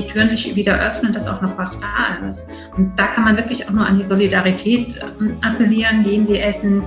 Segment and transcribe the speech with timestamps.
[0.00, 2.48] Die Türen sich wieder öffnen, dass auch noch was da ist.
[2.76, 6.04] Und da kann man wirklich auch nur an die Solidarität ähm, appellieren.
[6.04, 6.82] Gehen Sie essen,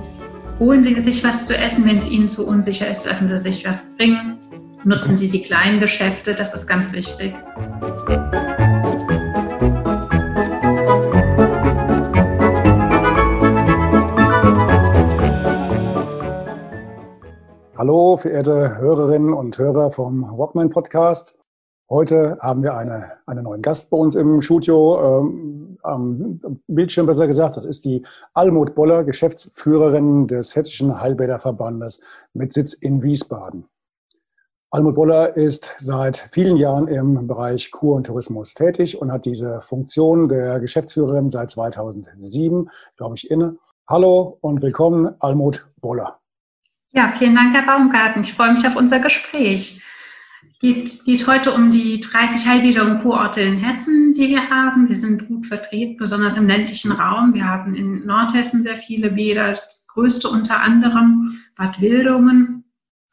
[0.58, 3.64] holen Sie sich was zu essen, wenn es Ihnen zu unsicher ist, lassen Sie sich
[3.64, 4.38] was bringen.
[4.84, 7.34] Nutzen Sie die kleinen Geschäfte, das ist ganz wichtig.
[17.76, 21.43] Hallo, verehrte Hörerinnen und Hörer vom Walkman Podcast.
[21.94, 27.28] Heute haben wir eine, einen neuen Gast bei uns im Studio, ähm, am Bildschirm besser
[27.28, 27.56] gesagt.
[27.56, 33.66] Das ist die Almut Boller, Geschäftsführerin des Hessischen Heilbäderverbandes mit Sitz in Wiesbaden.
[34.72, 39.60] Almut Boller ist seit vielen Jahren im Bereich Kur und Tourismus tätig und hat diese
[39.62, 43.56] Funktion der Geschäftsführerin seit 2007, glaube ich, inne.
[43.88, 46.18] Hallo und willkommen, Almut Boller.
[46.90, 48.22] Ja, vielen Dank, Herr Baumgarten.
[48.22, 49.80] Ich freue mich auf unser Gespräch
[50.60, 54.88] geht, geht heute um die 30 Heilbäder und Kurorte in Hessen, die wir haben.
[54.88, 57.34] Wir sind gut vertreten, besonders im ländlichen Raum.
[57.34, 62.64] Wir haben in Nordhessen sehr viele Bäder, das größte unter anderem Bad Wildungen,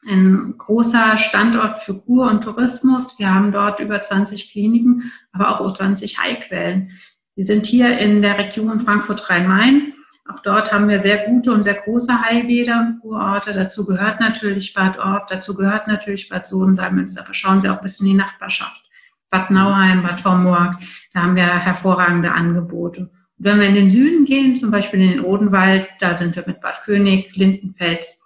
[0.08, 3.20] ein großer Standort für Kur und Tourismus.
[3.20, 6.92] Wir haben dort über 20 Kliniken, aber auch 20 Heilquellen.
[7.36, 9.94] Wir sind hier in der Region Frankfurt-Rhein-Main
[10.30, 13.54] auch dort haben wir sehr gute und sehr große Heilbäder und Kurorte.
[13.54, 17.06] Dazu gehört natürlich Bad Orb, dazu gehört natürlich Bad Sohnsheim.
[17.20, 18.84] Aber schauen Sie auch ein bisschen in die Nachbarschaft.
[19.32, 20.76] Bad Nauheim, Bad Homburg,
[21.14, 23.02] da haben wir hervorragende Angebote.
[23.02, 26.44] Und wenn wir in den Süden gehen, zum Beispiel in den Odenwald, da sind wir
[26.46, 28.21] mit Bad König, Lindenfels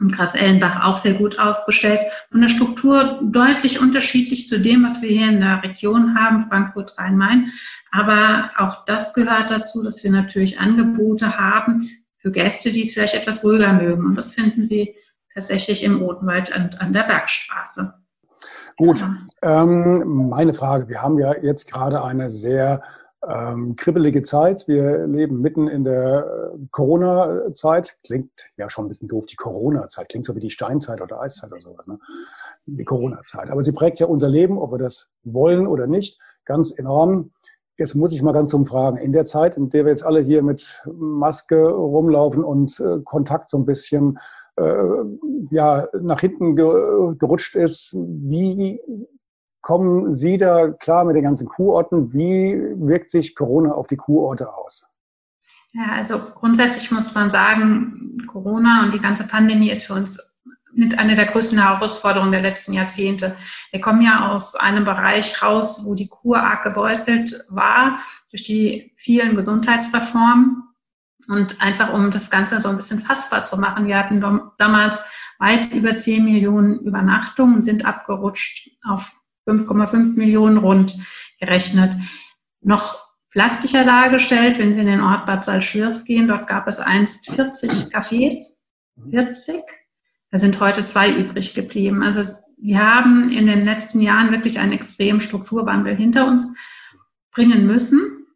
[0.00, 2.00] und Grasellenbach auch sehr gut aufgestellt.
[2.30, 6.98] Von der Struktur deutlich unterschiedlich zu dem, was wir hier in der Region haben, Frankfurt,
[6.98, 7.52] Rhein-Main.
[7.92, 11.88] Aber auch das gehört dazu, dass wir natürlich Angebote haben
[12.18, 14.04] für Gäste, die es vielleicht etwas ruhiger mögen.
[14.04, 14.94] Und das finden Sie
[15.32, 17.94] tatsächlich im Odenwald an, an der Bergstraße.
[18.76, 19.04] Gut,
[19.42, 20.88] ähm, meine Frage.
[20.88, 22.82] Wir haben ja jetzt gerade eine sehr
[23.28, 24.66] ähm, kribbelige Zeit.
[24.68, 27.96] Wir leben mitten in der äh, Corona-Zeit.
[28.04, 30.08] Klingt ja schon ein bisschen doof, die Corona-Zeit.
[30.08, 31.86] Klingt so wie die Steinzeit oder Eiszeit oder sowas.
[31.86, 31.98] Ne?
[32.66, 33.50] Die Corona-Zeit.
[33.50, 37.30] Aber sie prägt ja unser Leben, ob wir das wollen oder nicht, ganz enorm.
[37.76, 38.98] Jetzt muss ich mal ganz umfragen.
[38.98, 43.50] In der Zeit, in der wir jetzt alle hier mit Maske rumlaufen und äh, Kontakt
[43.50, 44.18] so ein bisschen
[44.56, 44.74] äh,
[45.50, 48.80] ja, nach hinten ge gerutscht ist, wie
[49.64, 52.12] kommen Sie da klar mit den ganzen Kurorten?
[52.12, 54.90] Wie wirkt sich Corona auf die Kurorte aus?
[55.72, 60.20] Ja, also grundsätzlich muss man sagen, Corona und die ganze Pandemie ist für uns
[60.74, 63.36] mit einer der größten Herausforderungen der letzten Jahrzehnte.
[63.70, 68.00] Wir kommen ja aus einem Bereich raus, wo die Kur arg gebeutelt war
[68.30, 70.62] durch die vielen Gesundheitsreformen.
[71.26, 74.20] Und einfach um das Ganze so ein bisschen fassbar zu machen, wir hatten
[74.58, 75.00] damals
[75.38, 79.10] weit über 10 Millionen Übernachtungen, sind abgerutscht auf
[79.46, 80.96] 5,5 Millionen rund
[81.38, 81.94] gerechnet.
[82.60, 82.98] Noch
[83.30, 87.92] plastischer dargestellt, wenn Sie in den Ort Bad Salzschwirf gehen, dort gab es einst 40
[87.92, 88.56] Cafés,
[89.10, 89.62] 40.
[90.30, 92.02] Da sind heute zwei übrig geblieben.
[92.02, 96.54] Also wir haben in den letzten Jahren wirklich einen extremen Strukturwandel hinter uns
[97.32, 98.26] bringen müssen.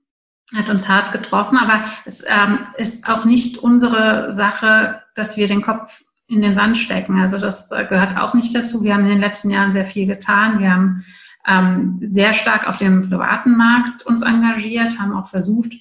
[0.55, 5.63] Hat uns hart getroffen, aber es ähm, ist auch nicht unsere Sache, dass wir den
[5.63, 7.19] Kopf in den Sand stecken.
[7.21, 8.83] Also das äh, gehört auch nicht dazu.
[8.83, 10.61] Wir haben in den letzten Jahren sehr viel getan.
[10.61, 11.05] Wir haben
[11.47, 15.73] ähm, sehr stark auf dem privaten Markt uns engagiert, haben auch versucht,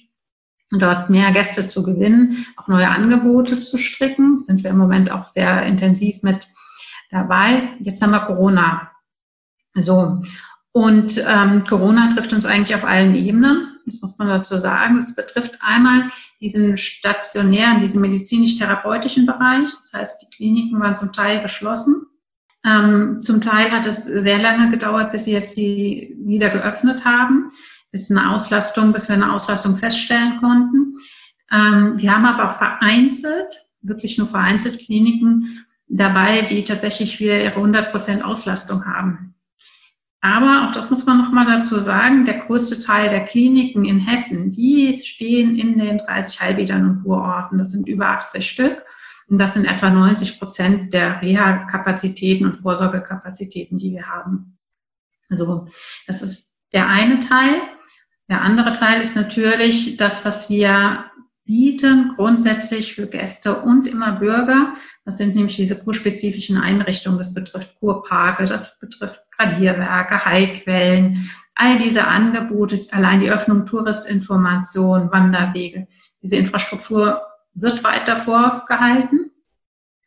[0.70, 4.38] dort mehr Gäste zu gewinnen, auch neue Angebote zu stricken.
[4.38, 6.48] Sind wir im Moment auch sehr intensiv mit
[7.10, 7.74] dabei.
[7.80, 8.90] Jetzt haben wir Corona.
[9.74, 10.22] So.
[10.72, 13.78] Und ähm, Corona trifft uns eigentlich auf allen Ebenen.
[13.86, 14.98] Das muss man dazu sagen.
[14.98, 19.68] Es betrifft einmal diesen stationären, diesen medizinisch-therapeutischen Bereich.
[19.80, 22.06] Das heißt, die Kliniken waren zum Teil geschlossen.
[22.64, 27.50] Ähm, zum Teil hat es sehr lange gedauert, bis sie jetzt die wieder geöffnet haben,
[27.92, 30.96] bis eine Auslastung, bis wir eine Auslastung feststellen konnten.
[31.50, 37.56] Ähm, wir haben aber auch vereinzelt, wirklich nur vereinzelt Kliniken dabei, die tatsächlich wieder ihre
[37.56, 39.34] 100 Prozent Auslastung haben.
[40.20, 44.00] Aber auch das muss man noch mal dazu sagen, der größte Teil der Kliniken in
[44.00, 47.58] Hessen, die stehen in den 30 Heilbädern und Kurorten.
[47.58, 48.84] Das sind über 80 Stück.
[49.28, 54.58] Und das sind etwa 90 Prozent der Reha-Kapazitäten und Vorsorgekapazitäten, die wir haben.
[55.28, 55.68] Also
[56.06, 57.60] das ist der eine Teil.
[58.28, 61.04] Der andere Teil ist natürlich das, was wir
[61.48, 64.74] bieten, grundsätzlich für Gäste und immer Bürger.
[65.06, 67.18] Das sind nämlich diese kurspezifischen Einrichtungen.
[67.18, 75.88] Das betrifft Kurparke, das betrifft Gradierwerke, Heilquellen, all diese Angebote, allein die Öffnung Touristinformation, Wanderwege.
[76.22, 77.22] Diese Infrastruktur
[77.54, 79.30] wird weiter vorgehalten,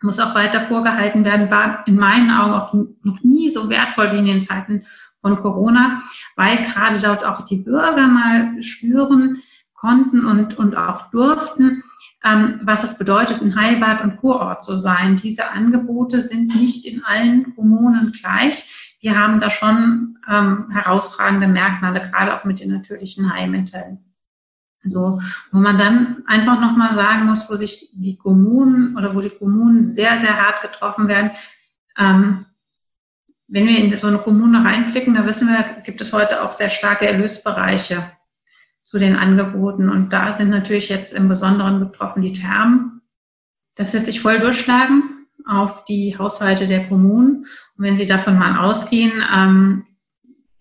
[0.04, 4.20] muss auch weiter vorgehalten werden, war in meinen Augen auch noch nie so wertvoll wie
[4.20, 4.86] in den Zeiten
[5.22, 6.04] von Corona,
[6.36, 9.42] weil gerade dort auch die Bürger mal spüren
[9.82, 11.84] konnten und, und auch durften,
[12.24, 15.16] ähm, was es bedeutet, ein Heilbad und Kurort zu sein.
[15.18, 18.96] Diese Angebote sind nicht in allen Kommunen gleich.
[19.02, 24.00] Wir haben da schon ähm, herausragende Merkmale, gerade auch mit den natürlichen Heilmitteln.
[24.84, 25.20] Also,
[25.52, 29.88] wo man dann einfach nochmal sagen muss, wo sich die Kommunen oder wo die Kommunen
[29.88, 31.32] sehr, sehr hart getroffen werden,
[31.98, 32.46] ähm,
[33.48, 36.70] wenn wir in so eine Kommune reinblicken, da wissen wir, gibt es heute auch sehr
[36.70, 38.12] starke Erlösbereiche
[38.92, 39.88] zu den Angeboten.
[39.88, 43.00] Und da sind natürlich jetzt im Besonderen betroffen die Thermen.
[43.76, 47.46] Das wird sich voll durchschlagen auf die Haushalte der Kommunen.
[47.78, 49.86] Und wenn Sie davon mal ausgehen, ähm,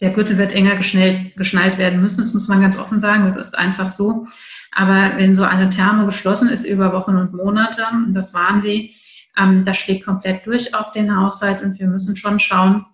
[0.00, 3.34] der Gürtel wird enger geschnallt, geschnallt werden müssen, das muss man ganz offen sagen, das
[3.34, 4.28] ist einfach so.
[4.70, 8.94] Aber wenn so eine Therme geschlossen ist über Wochen und Monate, das waren sie,
[9.36, 12.86] ähm, das schlägt komplett durch auf den Haushalt und wir müssen schon schauen,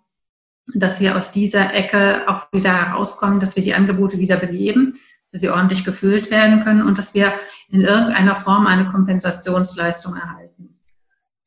[0.74, 4.94] dass wir aus dieser Ecke auch wieder herauskommen, dass wir die Angebote wieder beleben,
[5.38, 7.32] sie ordentlich gefüllt werden können und dass wir
[7.68, 10.76] in irgendeiner Form eine Kompensationsleistung erhalten.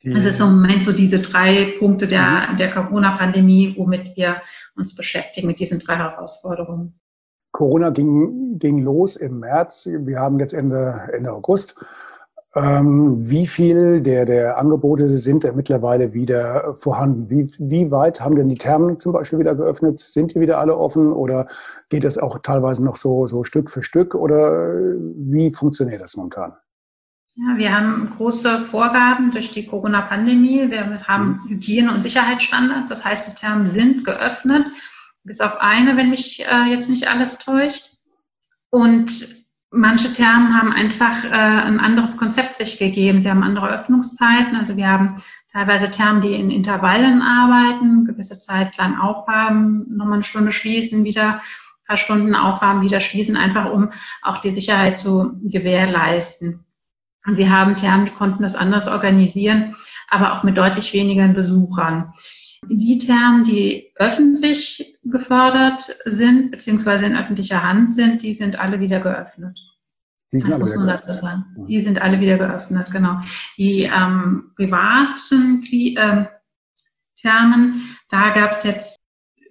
[0.03, 2.57] Die das ist im Moment so diese drei Punkte der, mhm.
[2.57, 4.41] der Corona-Pandemie, womit wir
[4.75, 6.93] uns beschäftigen, mit diesen drei Herausforderungen.
[7.51, 9.89] Corona ging, ging los im März.
[9.91, 11.83] Wir haben jetzt Ende, Ende August.
[12.55, 17.29] Ähm, wie viel der, der Angebote sind denn mittlerweile wieder vorhanden?
[17.29, 19.99] Wie, wie weit haben denn die Thermen zum Beispiel wieder geöffnet?
[19.99, 21.47] Sind die wieder alle offen oder
[21.89, 26.53] geht das auch teilweise noch so, so Stück für Stück oder wie funktioniert das momentan?
[27.35, 30.71] Ja, wir haben große Vorgaben durch die Corona-Pandemie.
[30.71, 31.49] Wir haben mhm.
[31.49, 32.89] Hygiene- und Sicherheitsstandards.
[32.89, 34.69] Das heißt, die Thermen sind geöffnet,
[35.23, 37.93] bis auf eine, wenn mich äh, jetzt nicht alles täuscht.
[38.71, 39.38] Und
[39.71, 43.21] Manche Thermen haben einfach äh, ein anderes Konzept sich gegeben.
[43.21, 44.55] Sie haben andere Öffnungszeiten.
[44.55, 45.17] Also wir haben
[45.51, 51.35] teilweise Thermen, die in Intervallen arbeiten, gewisse Zeit lang aufhaben, nochmal eine Stunde schließen, wieder
[51.35, 51.41] ein
[51.87, 53.91] paar Stunden aufhaben, wieder schließen, einfach um
[54.23, 56.65] auch die Sicherheit zu gewährleisten.
[57.25, 59.75] Und wir haben Thermen, die konnten das anders organisieren,
[60.07, 62.13] aber auch mit deutlich weniger Besuchern.
[62.67, 68.99] Die Thermen, die öffentlich gefördert sind, beziehungsweise in öffentlicher Hand sind, die sind alle wieder
[68.99, 69.57] geöffnet.
[70.31, 71.45] Die sind das muss man dazu sagen.
[71.67, 73.19] Die sind alle wieder geöffnet, genau.
[73.57, 76.25] Die ähm, privaten äh,
[77.19, 78.99] Thermen, da gab es jetzt,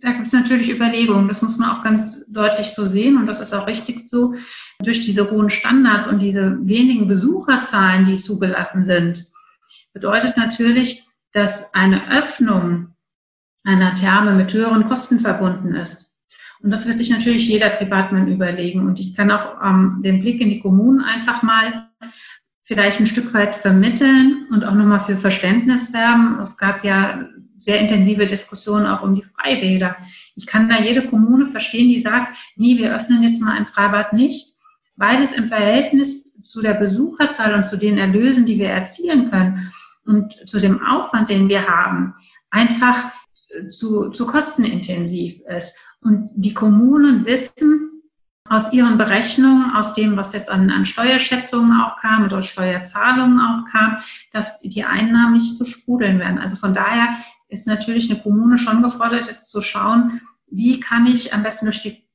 [0.00, 3.40] da gibt es natürlich Überlegungen, das muss man auch ganz deutlich so sehen und das
[3.40, 4.34] ist auch richtig so.
[4.80, 9.26] Durch diese hohen Standards und diese wenigen Besucherzahlen, die zugelassen sind,
[9.92, 12.94] bedeutet natürlich, dass eine Öffnung
[13.68, 16.10] einer Therme mit höheren Kosten verbunden ist.
[16.60, 18.86] Und das wird sich natürlich jeder Privatmann überlegen.
[18.86, 21.88] Und ich kann auch ähm, den Blick in die Kommunen einfach mal
[22.64, 26.40] vielleicht ein Stück weit vermitteln und auch nochmal für Verständnis werben.
[26.40, 27.26] Es gab ja
[27.58, 29.96] sehr intensive Diskussionen auch um die Freibäder.
[30.34, 34.12] Ich kann da jede Kommune verstehen, die sagt, nee, wir öffnen jetzt mal ein Freibad
[34.12, 34.54] nicht,
[34.96, 39.72] weil es im Verhältnis zu der Besucherzahl und zu den Erlösen, die wir erzielen können
[40.04, 42.14] und zu dem Aufwand, den wir haben,
[42.50, 43.10] einfach
[43.70, 45.76] zu, zu kostenintensiv ist.
[46.00, 48.02] Und die Kommunen wissen
[48.48, 53.70] aus ihren Berechnungen, aus dem, was jetzt an, an Steuerschätzungen auch kam oder Steuerzahlungen auch
[53.70, 53.98] kam,
[54.32, 56.38] dass die Einnahmen nicht zu sprudeln werden.
[56.38, 57.16] Also von daher
[57.48, 61.82] ist natürlich eine Kommune schon gefordert, jetzt zu schauen, wie kann ich am besten durch
[61.82, 62.08] die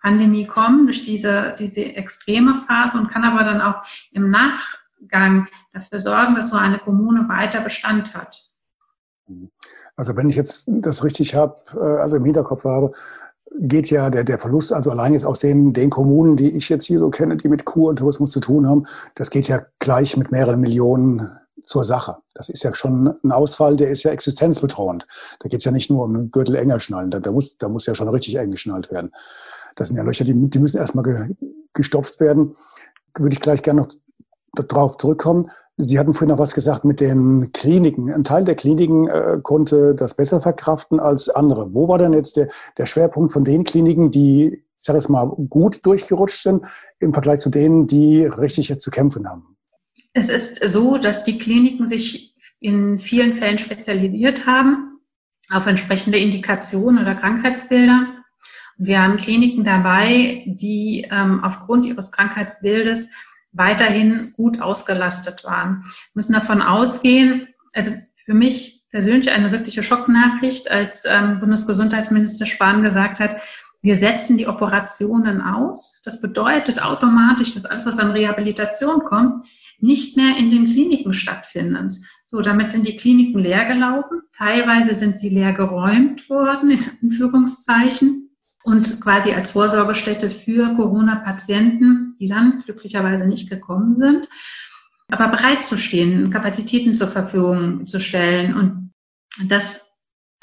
[0.00, 6.00] Pandemie kommen, durch diese, diese extreme Phase und kann aber dann auch im Nachgang dafür
[6.00, 8.38] sorgen, dass so eine Kommune weiter Bestand hat.
[9.98, 12.92] Also wenn ich jetzt das richtig habe, äh, also im Hinterkopf habe,
[13.58, 16.84] geht ja der, der Verlust, also allein jetzt aus den, den Kommunen, die ich jetzt
[16.84, 18.86] hier so kenne, die mit Kur und Tourismus zu tun haben,
[19.16, 21.28] das geht ja gleich mit mehreren Millionen
[21.66, 22.16] zur Sache.
[22.34, 25.06] Das ist ja schon ein Ausfall, der ist ja existenzbedrohend.
[25.40, 27.68] Da geht es ja nicht nur um einen Gürtel enger schnallen, da, da, muss, da
[27.68, 29.10] muss ja schon richtig eng geschnallt werden.
[29.74, 31.34] Das sind ja Löcher, die, die müssen erstmal ge,
[31.72, 32.54] gestopft werden.
[33.16, 33.88] Würde ich gleich gerne noch
[34.54, 35.50] darauf zurückkommen.
[35.76, 38.12] Sie hatten vorhin noch was gesagt mit den Kliniken.
[38.12, 41.72] Ein Teil der Kliniken äh, konnte das besser verkraften als andere.
[41.72, 45.26] Wo war denn jetzt der, der Schwerpunkt von den Kliniken, die, ich sage es mal,
[45.26, 46.66] gut durchgerutscht sind
[46.98, 49.56] im Vergleich zu denen, die richtig jetzt zu kämpfen haben?
[50.14, 54.98] Es ist so, dass die Kliniken sich in vielen Fällen spezialisiert haben
[55.50, 58.18] auf entsprechende Indikationen oder Krankheitsbilder
[58.80, 63.08] Wir haben Kliniken dabei, die ähm, aufgrund ihres Krankheitsbildes
[63.52, 65.82] weiterhin gut ausgelastet waren.
[65.84, 72.82] Wir müssen davon ausgehen, also für mich persönlich eine wirkliche Schocknachricht, als ähm, Bundesgesundheitsminister Spahn
[72.82, 73.36] gesagt hat,
[73.80, 76.00] wir setzen die Operationen aus.
[76.04, 79.46] Das bedeutet automatisch, dass alles, was an Rehabilitation kommt,
[79.80, 81.96] nicht mehr in den Kliniken stattfindet.
[82.24, 84.22] So, damit sind die Kliniken leer gelaufen.
[84.36, 88.27] Teilweise sind sie leer geräumt worden, in Anführungszeichen,
[88.68, 94.28] und quasi als Vorsorgestätte für Corona-Patienten, die dann glücklicherweise nicht gekommen sind,
[95.10, 98.54] aber bereit zu stehen, Kapazitäten zur Verfügung zu stellen.
[98.54, 98.92] Und
[99.48, 99.90] das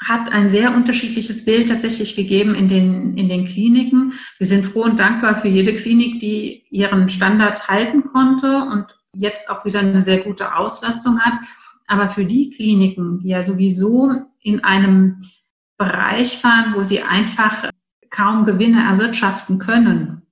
[0.02, 4.14] hat ein sehr unterschiedliches Bild tatsächlich gegeben in den, in den Kliniken.
[4.38, 9.48] Wir sind froh und dankbar für jede Klinik, die ihren Standard halten konnte und jetzt
[9.48, 11.38] auch wieder eine sehr gute Auslastung hat.
[11.86, 15.22] Aber für die Kliniken, die ja sowieso in einem
[15.78, 17.70] Bereich fahren, wo sie einfach
[18.10, 20.22] kaum Gewinne erwirtschaften können,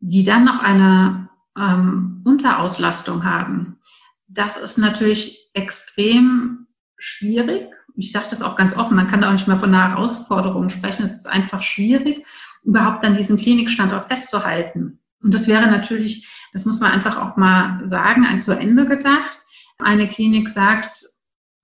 [0.00, 3.78] die dann noch eine ähm, Unterauslastung haben,
[4.28, 6.66] das ist natürlich extrem
[6.98, 9.90] schwierig ich sage das auch ganz offen, man kann da auch nicht mehr von einer
[9.90, 11.04] Herausforderung sprechen.
[11.04, 12.24] Es ist einfach schwierig,
[12.62, 15.00] überhaupt dann diesen Klinikstandort festzuhalten.
[15.22, 19.38] Und das wäre natürlich, das muss man einfach auch mal sagen, ein zu Ende gedacht.
[19.78, 21.06] Eine Klinik sagt,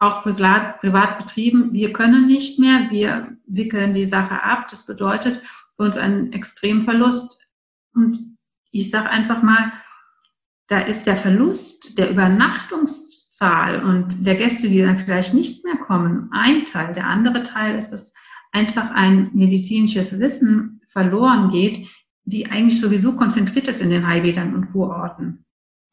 [0.02, 4.68] auch privat, privat betrieben, wir können nicht mehr, wir wickeln die Sache ab.
[4.68, 5.40] Das bedeutet
[5.76, 7.38] für uns einen Extremverlust.
[7.94, 8.36] Und
[8.70, 9.72] ich sage einfach mal,
[10.66, 15.76] da ist der Verlust der Übernachtungs Zahl und der Gäste, die dann vielleicht nicht mehr
[15.76, 16.94] kommen, ein Teil.
[16.94, 18.12] Der andere Teil ist, dass
[18.52, 21.88] einfach ein medizinisches Wissen verloren geht,
[22.24, 25.44] die eigentlich sowieso konzentriert ist in den Heilbädern und Kurorten.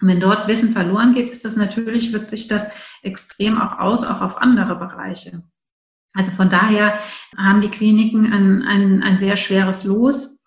[0.01, 2.68] Und wenn dort Wissen verloren geht, ist das natürlich, wirkt sich das
[3.01, 5.44] extrem auch aus, auch auf andere Bereiche.
[6.13, 7.00] Also von daher
[7.38, 10.39] haben die Kliniken ein, ein, ein sehr schweres Los.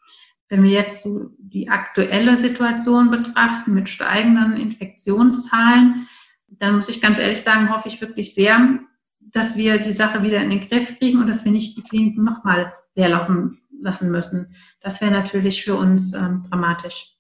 [0.49, 6.09] Wenn wir jetzt so die aktuelle Situation betrachten mit steigenden Infektionszahlen,
[6.49, 8.80] dann muss ich ganz ehrlich sagen, hoffe ich wirklich sehr,
[9.21, 12.25] dass wir die Sache wieder in den Griff kriegen und dass wir nicht die Kliniken
[12.25, 14.54] nochmal leerlaufen lassen müssen.
[14.80, 17.12] Das wäre natürlich für uns ähm, dramatisch.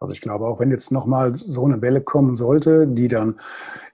[0.00, 3.38] Also ich glaube, auch wenn jetzt nochmal so eine Welle kommen sollte, die dann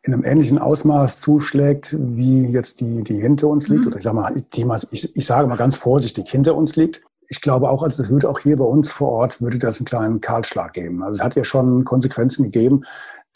[0.02, 3.88] in einem ähnlichen Ausmaß zuschlägt, wie jetzt die, die hinter uns liegt, mhm.
[3.88, 4.32] oder ich sage mal,
[4.92, 8.30] ich, ich sage mal ganz vorsichtig, hinter uns liegt, ich glaube auch, also es würde
[8.30, 11.02] auch hier bei uns vor Ort, würde das einen kleinen Kahlschlag geben.
[11.02, 12.84] Also es hat ja schon Konsequenzen gegeben,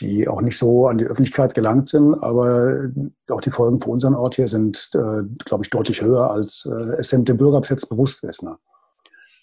[0.00, 2.88] die auch nicht so an die Öffentlichkeit gelangt sind, aber
[3.30, 6.94] auch die Folgen für unseren Ort hier sind, äh, glaube ich, deutlich höher, als äh,
[6.98, 8.44] es dem Bürger bis jetzt bewusst ist.
[8.44, 8.56] Ne?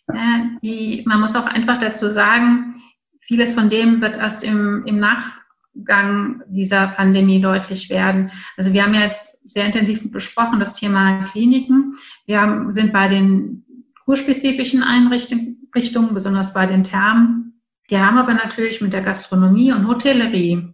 [0.10, 0.16] Ja.
[0.64, 2.82] Die, man muss auch einfach dazu sagen,
[3.28, 8.32] vieles von dem wird erst im, im Nachgang dieser Pandemie deutlich werden.
[8.58, 11.96] Also wir haben ja jetzt sehr intensiv besprochen das Thema Kliniken.
[12.26, 13.66] Wir haben, sind bei den
[14.06, 17.48] kurspezifischen Einrichtungen, besonders bei den Thermen,
[17.88, 20.74] wir haben aber natürlich mit der Gastronomie und Hotellerie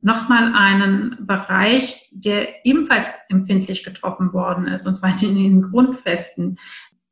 [0.00, 6.58] nochmal einen Bereich, der ebenfalls empfindlich getroffen worden ist, und zwar in den Grundfesten.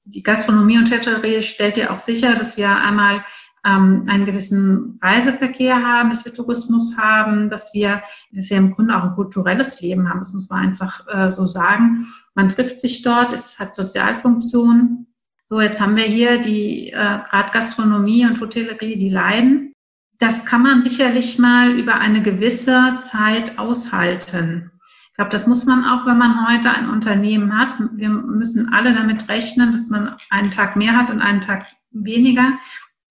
[0.04, 3.24] Die Gastronomie und Hotellerie stellt ja auch sicher, dass wir einmal
[3.64, 8.02] ähm, einen gewissen Reiseverkehr haben, dass wir Tourismus haben, dass wir,
[8.32, 10.20] dass wir im Grunde auch ein kulturelles Leben haben.
[10.20, 12.08] Das muss man einfach äh, so sagen.
[12.34, 15.06] Man trifft sich dort, es hat Sozialfunktionen.
[15.46, 19.74] So, jetzt haben wir hier die äh, gerade Gastronomie und Hotellerie, die leiden.
[20.18, 24.70] Das kann man sicherlich mal über eine gewisse Zeit aushalten.
[25.10, 27.74] Ich glaube, das muss man auch, wenn man heute ein Unternehmen hat.
[27.92, 32.52] Wir müssen alle damit rechnen, dass man einen Tag mehr hat und einen Tag weniger.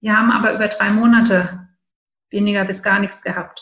[0.02, 1.70] Wir haben aber über drei Monate
[2.32, 3.62] weniger bis gar nichts gehabt.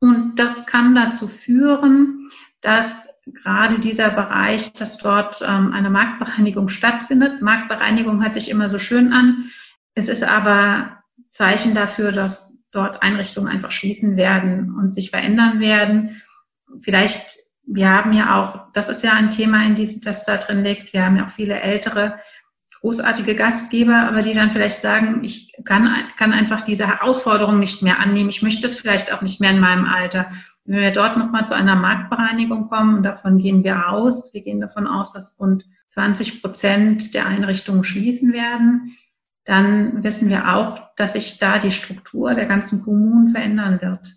[0.00, 7.42] Und das kann dazu führen, dass gerade dieser Bereich, dass dort ähm, eine Marktbereinigung stattfindet.
[7.42, 9.50] Marktbereinigung hört sich immer so schön an.
[9.94, 16.22] Es ist aber Zeichen dafür, dass dort Einrichtungen einfach schließen werden und sich verändern werden.
[16.82, 20.64] Vielleicht, wir haben ja auch, das ist ja ein Thema, in diesem, das da drin
[20.64, 20.92] liegt.
[20.92, 22.20] Wir haben ja auch viele ältere,
[22.80, 27.98] großartige Gastgeber, aber die dann vielleicht sagen, ich kann, kann einfach diese Herausforderung nicht mehr
[27.98, 28.30] annehmen.
[28.30, 30.30] Ich möchte es vielleicht auch nicht mehr in meinem Alter.
[30.64, 34.60] Wenn wir dort nochmal zu einer Marktbereinigung kommen, und davon gehen wir aus, wir gehen
[34.60, 38.96] davon aus, dass rund 20 Prozent der Einrichtungen schließen werden,
[39.44, 44.14] dann wissen wir auch, dass sich da die Struktur der ganzen Kommunen verändern wird.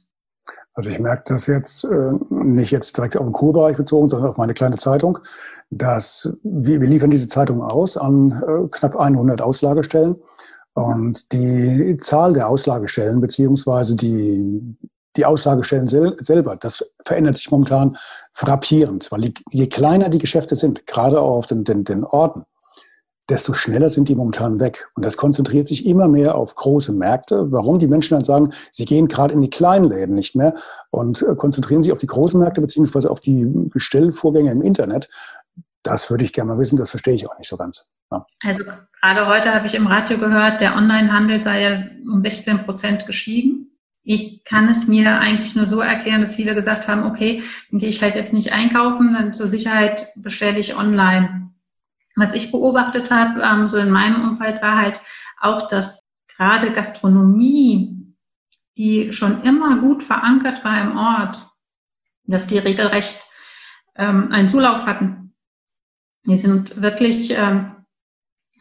[0.75, 4.37] Also ich merke das jetzt äh, nicht jetzt direkt auf den Kurbereich bezogen, sondern auf
[4.37, 5.19] meine kleine Zeitung,
[5.77, 10.15] dass wir, wir liefern diese Zeitung aus an äh, knapp 100 Auslagestellen.
[10.73, 14.75] Und die Zahl der Auslagestellen beziehungsweise die
[15.15, 17.97] die Auslagestellen sel selber, das verändert sich momentan
[18.31, 22.45] frappierend, weil je kleiner die Geschäfte sind, gerade auch auf den, den, den Orten,
[23.29, 24.89] desto schneller sind die momentan weg.
[24.95, 27.51] Und das konzentriert sich immer mehr auf große Märkte.
[27.51, 30.55] Warum die Menschen dann sagen, sie gehen gerade in die kleinen Läden nicht mehr
[30.91, 35.09] und äh, konzentrieren sich auf die großen Märkte beziehungsweise auf die Bestellvorgänge im Internet.
[35.83, 37.89] Das würde ich gerne mal wissen, das verstehe ich auch nicht so ganz.
[38.09, 38.25] Ja.
[38.41, 43.05] Also gerade heute habe ich im Radio gehört, der Onlinehandel sei ja um 16 Prozent
[43.05, 43.67] gestiegen.
[44.03, 47.89] Ich kann es mir eigentlich nur so erklären, dass viele gesagt haben, okay, dann gehe
[47.89, 51.51] ich halt jetzt nicht einkaufen, dann zur Sicherheit bestelle ich online.
[52.15, 55.01] Was ich beobachtet habe, ähm, so in meinem Umfeld, war halt
[55.39, 56.01] auch, dass
[56.35, 58.13] gerade Gastronomie,
[58.77, 61.47] die schon immer gut verankert war im Ort,
[62.25, 63.19] dass die regelrecht
[63.95, 65.22] ähm, einen Zulauf hatten.
[66.25, 67.71] Die sind wirklich ähm,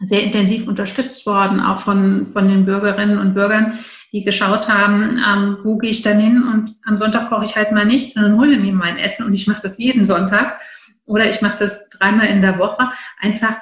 [0.00, 3.78] sehr intensiv unterstützt worden, auch von, von den Bürgerinnen und Bürgern,
[4.12, 7.73] die geschaut haben, ähm, wo gehe ich dann hin und am Sonntag koche ich halt
[7.73, 10.61] mal nicht, sondern hole mir mein Essen und ich mache das jeden Sonntag
[11.04, 12.90] oder ich mache das dreimal in der Woche.
[13.21, 13.57] Einfach,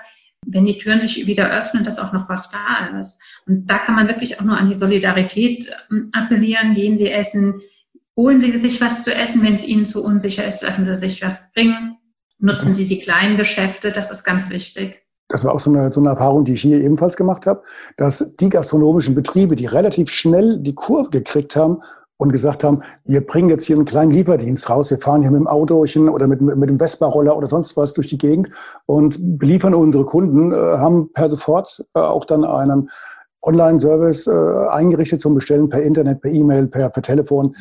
[0.46, 3.20] wenn die Türen sich wieder öffnen, dass auch noch was da ist.
[3.46, 6.74] Und da kann man wirklich auch nur an die Solidarität ähm, appellieren.
[6.74, 7.60] Gehen Sie essen,
[8.16, 11.22] holen Sie sich was zu essen, wenn es Ihnen zu unsicher ist, lassen Sie sich
[11.22, 11.96] was bringen.
[12.40, 15.02] Nutzen Sie die kleinen Geschäfte, das ist ganz wichtig.
[15.28, 17.62] Das war auch so eine, so eine Erfahrung, die ich hier ebenfalls gemacht habe,
[17.96, 21.82] dass die gastronomischen Betriebe, die relativ schnell die Kurve gekriegt haben
[22.16, 25.40] und gesagt haben, wir bringen jetzt hier einen kleinen Lieferdienst raus, wir fahren hier mit
[25.40, 28.50] dem Autochen oder mit, mit dem Vespa-Roller oder sonst was durch die Gegend
[28.86, 32.90] und beliefern unsere Kunden, äh, haben per sofort äh, auch dann einen
[33.42, 37.54] Online-Service äh, eingerichtet zum Bestellen per Internet, per E-Mail, per, per Telefon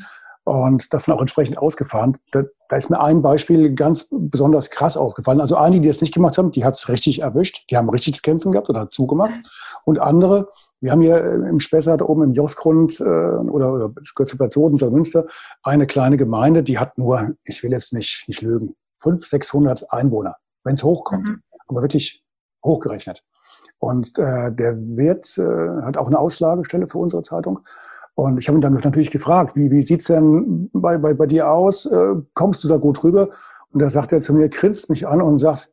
[0.50, 2.18] und das dann auch entsprechend ausgefahren.
[2.32, 5.42] Da, da, ist mir ein Beispiel ganz besonders krass aufgefallen.
[5.42, 8.16] Also einige, die das nicht gemacht haben, die hat es richtig erwischt, die haben richtig
[8.16, 9.40] zu kämpfen gehabt oder zugemacht.
[9.86, 10.50] Und andere,
[10.82, 14.92] wir haben hier äh, im Spessart oben im Josgrund äh, oder, oder gehört zu Soden,
[14.92, 15.28] Münster,
[15.62, 20.36] eine kleine Gemeinde, die hat nur, ich will jetzt nicht, nicht lügen, 500, 600 Einwohner,
[20.64, 21.30] wenn es hochkommt.
[21.30, 21.44] Mhm.
[21.68, 22.24] Aber wirklich
[22.66, 23.24] hochgerechnet.
[23.78, 27.60] Und äh, der Wirt äh, hat auch eine Auslagestelle für unsere Zeitung.
[28.20, 31.50] Und ich habe ihn dann natürlich gefragt, wie, wie sieht's denn bei, bei, bei dir
[31.50, 31.86] aus?
[31.86, 33.30] Äh, kommst du da gut rüber?
[33.72, 35.72] Und da sagt er zu mir, grinst mich an und sagt,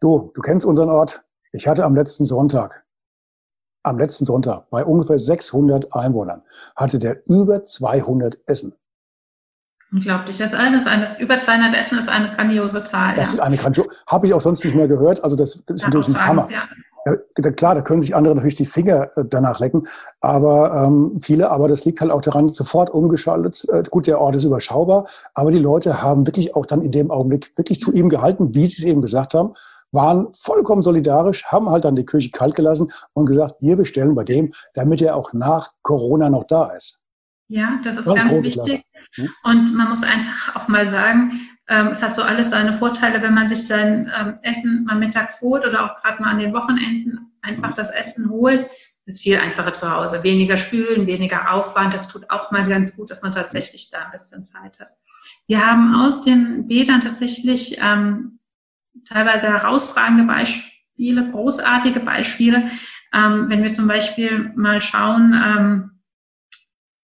[0.00, 1.24] du, du kennst unseren Ort.
[1.52, 2.84] Ich hatte am letzten Sonntag
[3.88, 6.42] am letzten Sonntag bei ungefähr 600 Einwohnern
[6.76, 8.74] hatte der über 200 Essen.
[9.90, 10.36] Unglaublich.
[10.36, 13.16] Das ist alles eine, über 200 Essen ist eine grandiose Zahl.
[13.16, 13.34] Das ja.
[13.34, 15.24] ist eine grandiose, habe ich auch sonst nicht mehr gehört.
[15.24, 16.48] Also das, das ist natürlich ein Hammer.
[16.50, 16.68] Ja.
[17.06, 19.86] Ja, klar, da können sich andere natürlich die Finger äh, danach lecken,
[20.20, 23.66] aber ähm, viele, aber das liegt halt auch daran, sofort umgeschaltet.
[23.72, 27.10] Äh, gut, der Ort ist überschaubar, aber die Leute haben wirklich auch dann in dem
[27.10, 29.54] Augenblick wirklich zu ihm gehalten, wie sie es eben gesagt haben
[29.92, 34.24] waren vollkommen solidarisch, haben halt dann die Küche kalt gelassen und gesagt, wir bestellen bei
[34.24, 37.02] dem, damit er auch nach Corona noch da ist.
[37.48, 38.84] Ja, das ist ganz, ganz wichtig.
[39.14, 39.28] Hm?
[39.44, 41.32] Und man muss einfach auch mal sagen,
[41.68, 45.40] ähm, es hat so alles seine Vorteile, wenn man sich sein ähm, Essen mal mittags
[45.42, 48.68] holt oder auch gerade mal an den Wochenenden einfach das Essen holt.
[49.04, 50.22] Ist viel einfacher zu Hause.
[50.22, 51.94] Weniger spülen, weniger Aufwand.
[51.94, 54.90] Das tut auch mal ganz gut, dass man tatsächlich da ein bisschen Zeit hat.
[55.46, 58.38] Wir haben aus den Bädern tatsächlich ähm,
[59.06, 62.70] teilweise herausragende Beispiele, großartige Beispiele.
[63.14, 65.97] Ähm, wenn wir zum Beispiel mal schauen ähm,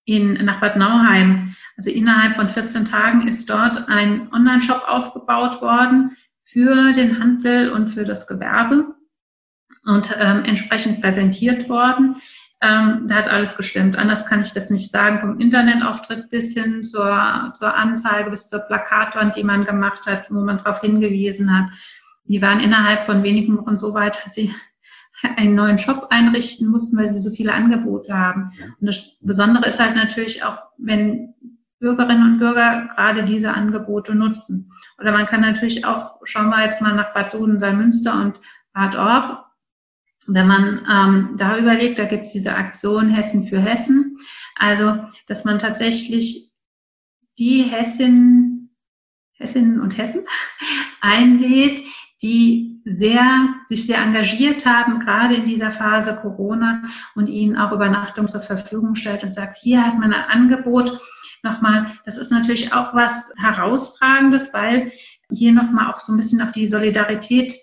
[0.05, 6.17] in, nach Bad Nauheim, also innerhalb von 14 Tagen ist dort ein Online-Shop aufgebaut worden
[6.45, 8.95] für den Handel und für das Gewerbe
[9.85, 12.17] und ähm, entsprechend präsentiert worden.
[12.61, 13.97] Ähm, da hat alles gestimmt.
[13.97, 15.21] Anders kann ich das nicht sagen.
[15.21, 20.40] Vom Internetauftritt bis hin zur, zur Anzeige, bis zur Plakatwand, die man gemacht hat, wo
[20.40, 21.71] man darauf hingewiesen hat.
[22.25, 24.55] Die waren innerhalb von wenigen Wochen so weit, dass sie
[25.22, 28.53] einen neuen Shop einrichten mussten, weil sie so viele Angebote haben.
[28.81, 31.35] Und das Besondere ist halt natürlich auch, wenn
[31.79, 34.72] Bürgerinnen und Bürger gerade diese Angebote nutzen.
[34.98, 38.40] Oder man kann natürlich auch, schauen wir jetzt mal nach Bad Soden, Münster und
[38.72, 39.44] Bad Orb,
[40.27, 44.18] wenn man ähm, da überlegt, da gibt es diese Aktion Hessen für Hessen.
[44.57, 46.50] Also, dass man tatsächlich
[47.38, 48.70] die Hessin,
[49.35, 50.24] Hessinnen und Hessen
[51.00, 51.83] einlädt,
[52.24, 56.82] die sehr, sich sehr engagiert haben, gerade in dieser Phase Corona
[57.14, 60.98] und ihnen auch Übernachtung zur Verfügung stellt und sagt, hier hat man ein Angebot.
[61.42, 64.90] Nochmal, das ist natürlich auch was Herausragendes, weil
[65.30, 67.54] hier nochmal auch so ein bisschen auf die Solidarität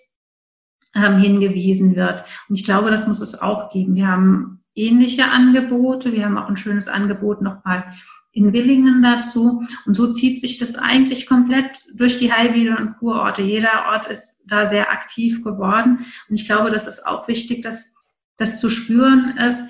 [0.93, 2.23] ähm, hingewiesen wird.
[2.47, 3.95] Und ich glaube, das muss es auch geben.
[3.95, 6.11] Wir haben ähnliche Angebote.
[6.11, 7.85] Wir haben auch ein schönes Angebot nochmal
[8.31, 9.63] in Willingen dazu.
[9.85, 13.41] Und so zieht sich das eigentlich komplett durch die Heilwiede- und Kurorte.
[13.41, 16.05] Jeder Ort ist da sehr aktiv geworden.
[16.29, 17.93] Und ich glaube, das ist auch wichtig, dass
[18.37, 19.65] das zu spüren ist.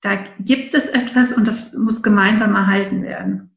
[0.00, 3.47] Da gibt es etwas und das muss gemeinsam erhalten werden.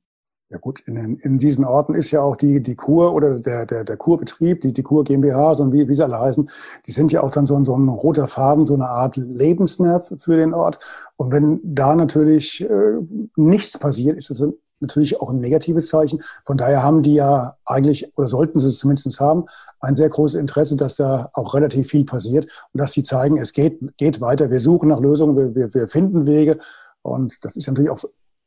[0.52, 3.86] Ja gut, in, in diesen Orten ist ja auch die, die Kur oder der, der,
[3.86, 6.50] der Kurbetrieb, die, die Kur GmbH, so wie, wie sie alle heißen,
[6.86, 10.12] die sind ja auch dann so, ein so ein roter Faden, so eine Art Lebensnerv
[10.18, 10.80] für den Ort.
[11.16, 12.98] Und wenn da natürlich äh,
[13.38, 14.44] nichts passiert, ist das
[14.82, 16.22] natürlich auch ein negatives Zeichen.
[16.44, 19.46] Von daher haben die ja eigentlich, oder sollten sie es zumindest haben,
[19.80, 23.54] ein sehr großes Interesse, dass da auch relativ viel passiert und dass sie zeigen, es
[23.54, 26.58] geht, geht weiter, wir suchen nach Lösungen, wir, wir, wir finden Wege.
[27.04, 28.04] Und das ist natürlich auch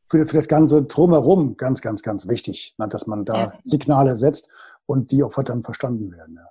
[0.06, 3.52] für, für das Ganze drumherum ganz, ganz, ganz wichtig, ne, dass man da ja.
[3.62, 4.50] Signale setzt
[4.86, 6.36] und die auch verdammt verstanden werden.
[6.36, 6.48] Ja.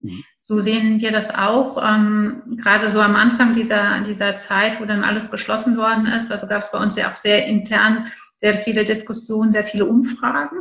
[0.00, 0.24] Mhm.
[0.42, 1.80] So sehen wir das auch.
[1.82, 6.48] Ähm, gerade so am Anfang dieser, dieser Zeit, wo dann alles geschlossen worden ist, also
[6.48, 8.06] gab es bei uns ja auch sehr intern
[8.40, 10.56] sehr viele Diskussionen, sehr viele Umfragen.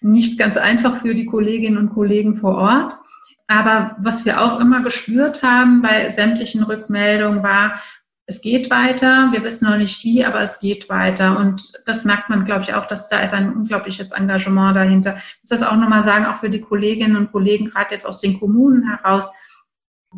[0.00, 2.98] Nicht ganz einfach für die Kolleginnen und Kollegen vor Ort.
[3.46, 7.80] Aber was wir auch immer gespürt haben bei sämtlichen Rückmeldungen war,
[8.26, 11.38] es geht weiter, wir wissen noch nicht wie, aber es geht weiter.
[11.38, 15.16] Und das merkt man, glaube ich, auch, dass da ist ein unglaubliches Engagement dahinter.
[15.16, 18.20] Ich muss das auch nochmal sagen, auch für die Kolleginnen und Kollegen, gerade jetzt aus
[18.20, 19.30] den Kommunen heraus,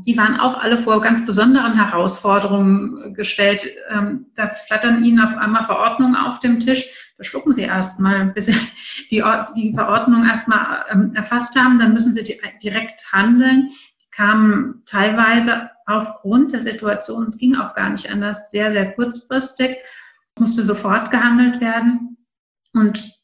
[0.05, 3.66] die waren auch alle vor ganz besonderen Herausforderungen gestellt.
[3.90, 6.85] Ähm, da flattern ihnen auf einmal Verordnungen auf dem Tisch.
[7.16, 8.55] Da schlucken sie erstmal, bis sie
[9.11, 9.25] die,
[9.57, 11.79] die Verordnung erstmal ähm, erfasst haben.
[11.79, 12.23] Dann müssen sie
[12.62, 13.71] direkt handeln.
[14.03, 19.77] Die kamen teilweise aufgrund der Situation, es ging auch gar nicht anders, sehr, sehr kurzfristig,
[20.38, 22.18] musste sofort gehandelt werden.
[22.75, 23.16] Und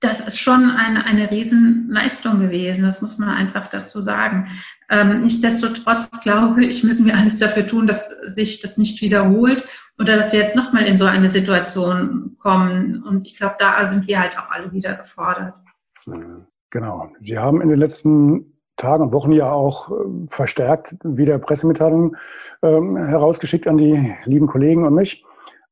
[0.00, 4.48] das ist schon eine, eine Riesenleistung gewesen, das muss man einfach dazu sagen.
[4.90, 9.64] Ähm, nichtsdestotrotz glaube ich, müssen wir alles dafür tun, dass sich das nicht wiederholt
[9.98, 13.02] oder dass wir jetzt nochmal in so eine Situation kommen.
[13.02, 15.56] Und ich glaube, da sind wir halt auch alle wieder gefordert.
[16.70, 17.10] Genau.
[17.20, 19.94] Sie haben in den letzten Tagen und Wochen ja auch äh,
[20.26, 22.16] verstärkt wieder Pressemitteilungen
[22.62, 25.24] ähm, herausgeschickt an die lieben Kollegen und mich.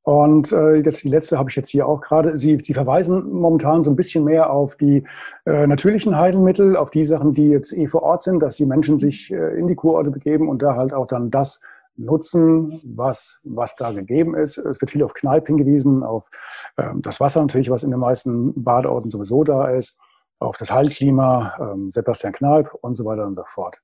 [0.04, 2.36] Und äh, jetzt die letzte habe ich jetzt hier auch gerade.
[2.36, 5.02] Sie, Sie verweisen momentan so ein bisschen mehr auf die
[5.46, 8.98] äh, natürlichen Heilmittel, auf die Sachen, die jetzt eh vor Ort sind, dass die Menschen
[8.98, 11.62] sich äh, in die Kurorte begeben und da halt auch dann das
[11.96, 14.58] nutzen, was, was da gegeben ist.
[14.58, 16.28] Es wird viel auf Kneipp hingewiesen, auf
[16.76, 19.98] ähm, das Wasser natürlich, was in den meisten Badeorten sowieso da ist,
[20.38, 23.80] auf das Heilklima, ähm, Sebastian Kneipp und so weiter und so fort.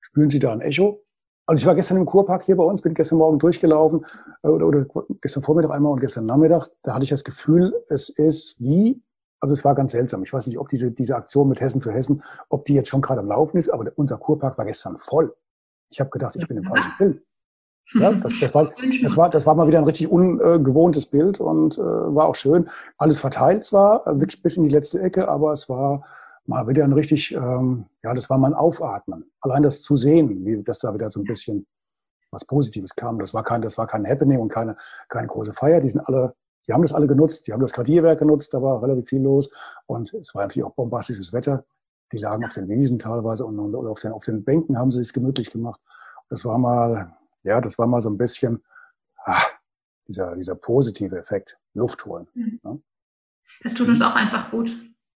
[0.00, 1.02] Spüren Sie da ein Echo?
[1.46, 4.04] Also ich war gestern im Kurpark hier bei uns, bin gestern Morgen durchgelaufen
[4.42, 4.86] äh, oder, oder
[5.20, 6.68] gestern Vormittag einmal und gestern Nachmittag.
[6.82, 9.00] Da hatte ich das Gefühl, es ist wie,
[9.40, 10.22] also es war ganz seltsam.
[10.24, 13.00] Ich weiß nicht, ob diese, diese Aktion mit Hessen für Hessen, ob die jetzt schon
[13.00, 15.36] gerade am Laufen ist, aber unser Kurpark war gestern voll.
[15.88, 17.20] Ich habe gedacht, ich bin im falschen Film.
[18.00, 18.68] Ja, das, das, war,
[19.02, 22.68] das, war, das war mal wieder ein richtig ungewohntes Bild und äh, war auch schön.
[22.98, 26.04] Alles verteilt zwar, äh, wirklich bis in die letzte Ecke, aber es war
[26.46, 29.30] mal wieder ein richtig, ähm, ja, das war mal ein Aufatmen.
[29.40, 31.64] Allein das zu sehen, wie das da wieder so ein bisschen
[32.30, 33.18] was Positives kam.
[33.18, 34.76] Das war kein, das war kein Happening und keine,
[35.08, 35.80] keine große Feier.
[35.80, 36.34] Die sind alle,
[36.66, 37.46] die haben das alle genutzt.
[37.46, 38.52] Die haben das Gradierwerk genutzt.
[38.52, 39.52] Da war relativ viel los.
[39.86, 41.64] Und es war natürlich auch bombastisches Wetter.
[42.12, 45.00] Die lagen auf den Wiesen teilweise und, und auf, den, auf den Bänken haben sie
[45.00, 45.80] es gemütlich gemacht.
[46.28, 47.16] Das war mal,
[47.46, 48.62] ja, das war mal so ein bisschen,
[49.24, 49.42] ah,
[50.08, 52.26] dieser, dieser positive Effekt, Luft holen.
[52.34, 52.60] Mhm.
[52.62, 52.82] Ne?
[53.62, 54.76] Das tut uns auch einfach gut.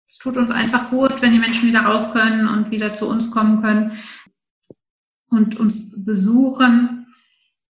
[0.09, 3.31] Es tut uns einfach gut, wenn die Menschen wieder raus können und wieder zu uns
[3.31, 3.99] kommen können
[5.31, 7.14] und uns besuchen.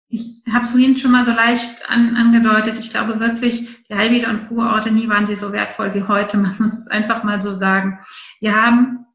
[0.10, 2.80] Ich habe es vorhin schon mal so leicht an, angedeutet.
[2.80, 6.38] Ich glaube wirklich, die Heilwieder und Kurorte, nie waren sie so wertvoll wie heute.
[6.38, 8.00] Man muss es einfach mal so sagen.
[8.40, 9.06] Wir haben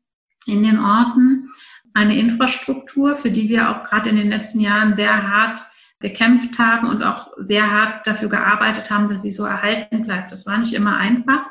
[0.47, 1.51] in den Orten
[1.95, 5.61] eine Infrastruktur, für die wir auch gerade in den letzten Jahren sehr hart
[6.01, 10.33] gekämpft haben und auch sehr hart dafür gearbeitet haben, dass sie so erhalten bleibt.
[10.33, 11.47] Das war nicht immer einfach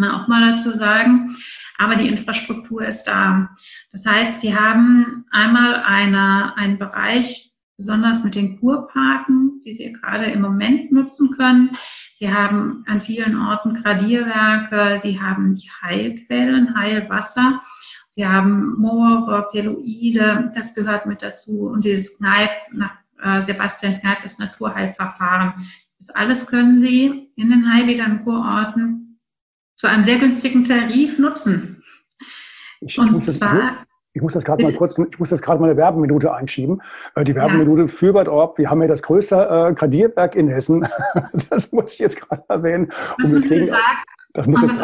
[0.00, 1.36] man auch mal dazu sagen.
[1.78, 3.50] Aber die Infrastruktur ist da.
[3.92, 10.26] Das heißt, Sie haben einmal eine, einen Bereich, besonders mit den Kurparken, die Sie gerade
[10.26, 11.70] im Moment nutzen können.
[12.14, 17.62] Sie haben an vielen Orten Gradierwerke, Sie haben Heilquellen, Heilwasser.
[18.10, 21.68] Sie haben Moore, Peloide, das gehört mit dazu.
[21.68, 22.92] Und dieses Kneipp, nach
[23.22, 25.54] äh, Sebastian Kneipp, das Naturheilverfahren.
[25.98, 29.20] Das alles können Sie in den Heilbädern Kurorten
[29.76, 31.82] zu einem sehr günstigen Tarif nutzen.
[32.80, 35.60] Ich, Und muss das, zwar, ich muss das gerade mal kurz, ich muss das gerade
[35.60, 36.80] mal eine Werbeminute einschieben.
[37.14, 37.88] Äh, die Werbeminute ja.
[37.88, 38.58] für Bad Orb.
[38.58, 39.36] Wir haben ja das größte
[39.70, 40.86] äh, Gradierwerk in Hessen.
[41.50, 42.88] das muss ich jetzt gerade erwähnen.
[43.18, 43.82] Was Und wir kriegen, sagen?
[44.32, 44.80] Das muss jetzt,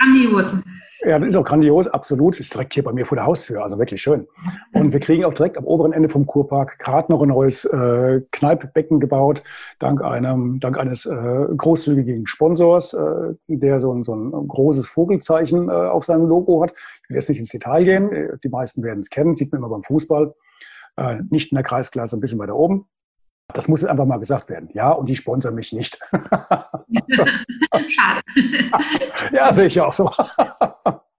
[0.00, 0.56] grandios.
[1.02, 2.38] Ja, das ist auch grandios, absolut.
[2.38, 4.26] Ist direkt hier bei mir vor der Haustür, also wirklich schön.
[4.74, 8.20] Und wir kriegen auch direkt am oberen Ende vom Kurpark gerade noch ein neues äh,
[8.32, 9.42] Kneippbecken gebaut,
[9.78, 15.70] dank einem, dank eines äh, großzügigen Sponsors, äh, der so ein, so ein großes Vogelzeichen
[15.70, 16.74] äh, auf seinem Logo hat.
[17.04, 18.38] Ich will jetzt nicht ins Detail gehen.
[18.44, 20.34] Die meisten werden es kennen, sieht man immer beim Fußball.
[20.96, 22.86] Äh, nicht in der Kreisklasse, ein bisschen weiter oben.
[23.54, 24.68] Das muss einfach mal gesagt werden.
[24.72, 25.98] Ja, und die sponsern mich nicht.
[27.88, 28.22] Schade.
[29.32, 30.10] ja, sehe ich auch so.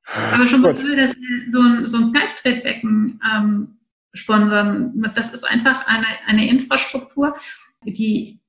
[0.06, 3.78] Aber schon mal toll, dass wir so ein, so ein Kalktretbecken ähm,
[4.14, 5.12] sponsern.
[5.14, 7.36] Das ist einfach eine, eine Infrastruktur,
[7.86, 8.42] die,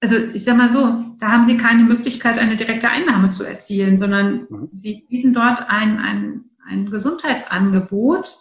[0.00, 3.98] also ich sag mal so, da haben Sie keine Möglichkeit, eine direkte Einnahme zu erzielen,
[3.98, 4.68] sondern mhm.
[4.72, 8.32] Sie bieten dort ein, ein, ein Gesundheitsangebot,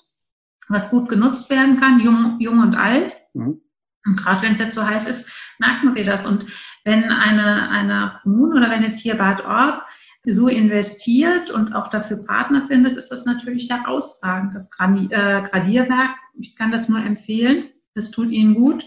[0.67, 3.13] was gut genutzt werden kann, jung, jung und alt.
[3.33, 3.61] Mhm.
[4.09, 6.25] Und gerade wenn es jetzt so heiß ist, merken Sie das.
[6.25, 6.45] Und
[6.83, 9.83] wenn eine, eine Kommune oder wenn jetzt hier Bad Orb
[10.25, 14.53] so investiert und auch dafür Partner findet, ist das natürlich herausragend.
[14.53, 18.83] Das äh, Gradierwerk, ich kann das nur empfehlen, das tut Ihnen gut.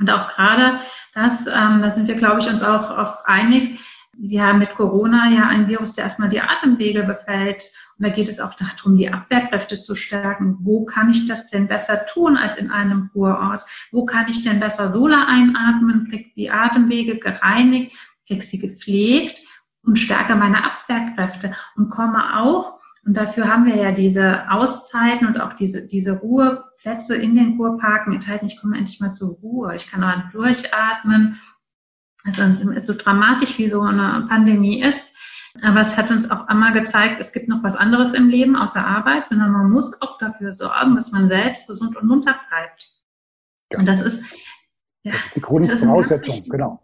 [0.00, 0.80] Und auch gerade
[1.14, 3.80] das, ähm, da sind wir, glaube ich, uns auch, auch einig,
[4.20, 7.70] wir haben mit Corona ja ein Virus, der erstmal die Atemwege befällt.
[7.98, 10.58] Und da geht es auch darum, die Abwehrkräfte zu stärken.
[10.60, 13.64] Wo kann ich das denn besser tun als in einem Kurort?
[13.90, 19.40] Wo kann ich denn besser Sola einatmen, krieg die Atemwege gereinigt, krieg sie gepflegt
[19.82, 25.40] und stärke meine Abwehrkräfte und komme auch, und dafür haben wir ja diese Auszeiten und
[25.40, 28.44] auch diese, diese Ruheplätze in den Kurparken enthalten.
[28.44, 29.74] Ich komme endlich mal zur Ruhe.
[29.74, 31.40] Ich kann auch durchatmen.
[32.24, 32.42] Also
[32.80, 35.07] so dramatisch, wie so eine Pandemie ist.
[35.62, 38.84] Aber es hat uns auch einmal gezeigt, es gibt noch was anderes im Leben außer
[38.84, 42.90] Arbeit, sondern man muss auch dafür sorgen, dass man selbst gesund und munter bleibt.
[43.70, 44.22] Das und das ist,
[45.02, 46.82] ja, das ist die Grundvoraussetzung, genau.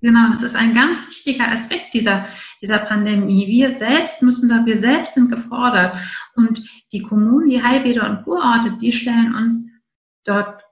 [0.00, 2.26] Genau, das ist ein ganz wichtiger Aspekt dieser,
[2.62, 3.46] dieser Pandemie.
[3.46, 5.98] Wir selbst müssen da, wir selbst sind gefordert.
[6.34, 9.66] Und die Kommunen, die Heilbäder und Kurorte, die stellen uns
[10.24, 10.62] dort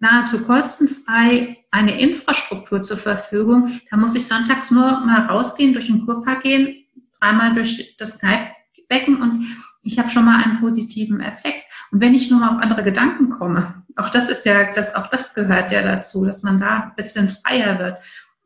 [0.00, 3.80] nahezu kostenfrei eine Infrastruktur zur Verfügung.
[3.90, 6.83] Da muss ich sonntags nur mal rausgehen, durch den Kurpark gehen,
[7.24, 9.46] dreimal durch das Kneippbecken und
[9.82, 11.64] ich habe schon mal einen positiven Effekt.
[11.90, 15.08] Und wenn ich nur mal auf andere Gedanken komme, auch das ist ja, das, auch
[15.08, 17.98] das gehört ja dazu, dass man da ein bisschen freier wird.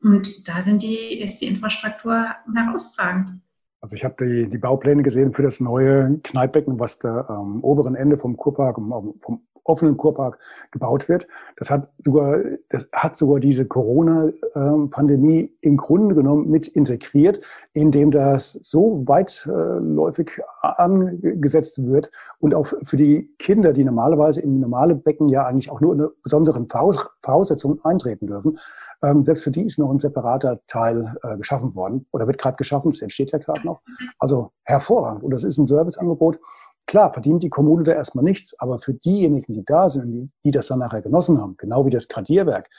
[0.02, 3.40] Und da sind die, ist die Infrastruktur herausragend.
[3.88, 7.94] Also ich habe die, die Baupläne gesehen für das neue Kneippbecken, was da am oberen
[7.94, 10.38] Ende vom Kurpark, vom offenen Kurpark
[10.72, 11.27] gebaut wird.
[11.57, 17.40] Das hat sogar, das hat sogar diese Corona-Pandemie im Grunde genommen mit integriert,
[17.72, 24.94] indem das so weitläufig angesetzt wird und auch für die Kinder, die normalerweise in normale
[24.94, 28.59] Becken ja eigentlich auch nur in besonderen Voraussetzungen eintreten dürfen,
[29.03, 32.57] ähm, selbst für die ist noch ein separater Teil äh, geschaffen worden oder wird gerade
[32.57, 33.77] geschaffen, es entsteht ja gerade noch.
[34.18, 35.22] Also hervorragend.
[35.22, 36.38] Und das ist ein Serviceangebot,
[36.88, 40.50] Klar, verdient die Kommune da erstmal nichts, aber für diejenigen, die da sind, die, die
[40.50, 42.70] das dann nachher genossen haben, genau wie das Gradierwerk,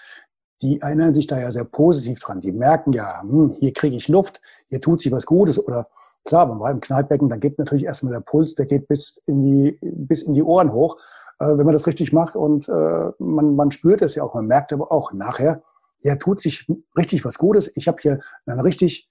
[0.63, 2.41] die erinnern sich da ja sehr positiv dran.
[2.41, 5.88] Die merken ja, hm, hier kriege ich Luft, hier tut sich was Gutes oder
[6.25, 9.43] klar, man war im Kneippbecken, da geht natürlich erstmal der Puls, der geht bis in
[9.43, 10.97] die, bis in die Ohren hoch,
[11.38, 14.47] äh, wenn man das richtig macht und äh, man, man spürt es ja auch, man
[14.47, 15.62] merkt aber auch nachher,
[16.01, 17.75] ja, tut sich richtig was Gutes.
[17.77, 19.07] Ich habe hier einen richtig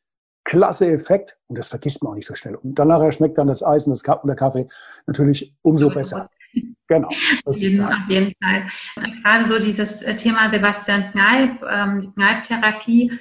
[0.49, 2.55] klasse Effekt und das vergisst man auch nicht so schnell.
[2.55, 4.67] Und dann nachher schmeckt dann das Eis und, das und der Kaffee
[5.07, 6.29] natürlich umso besser.
[6.91, 7.11] Genau.
[7.45, 8.67] Auf jeden, auf jeden Fall.
[9.23, 13.13] Gerade so dieses äh, Thema Sebastian Kneip, ähm, die Kneip-Therapie,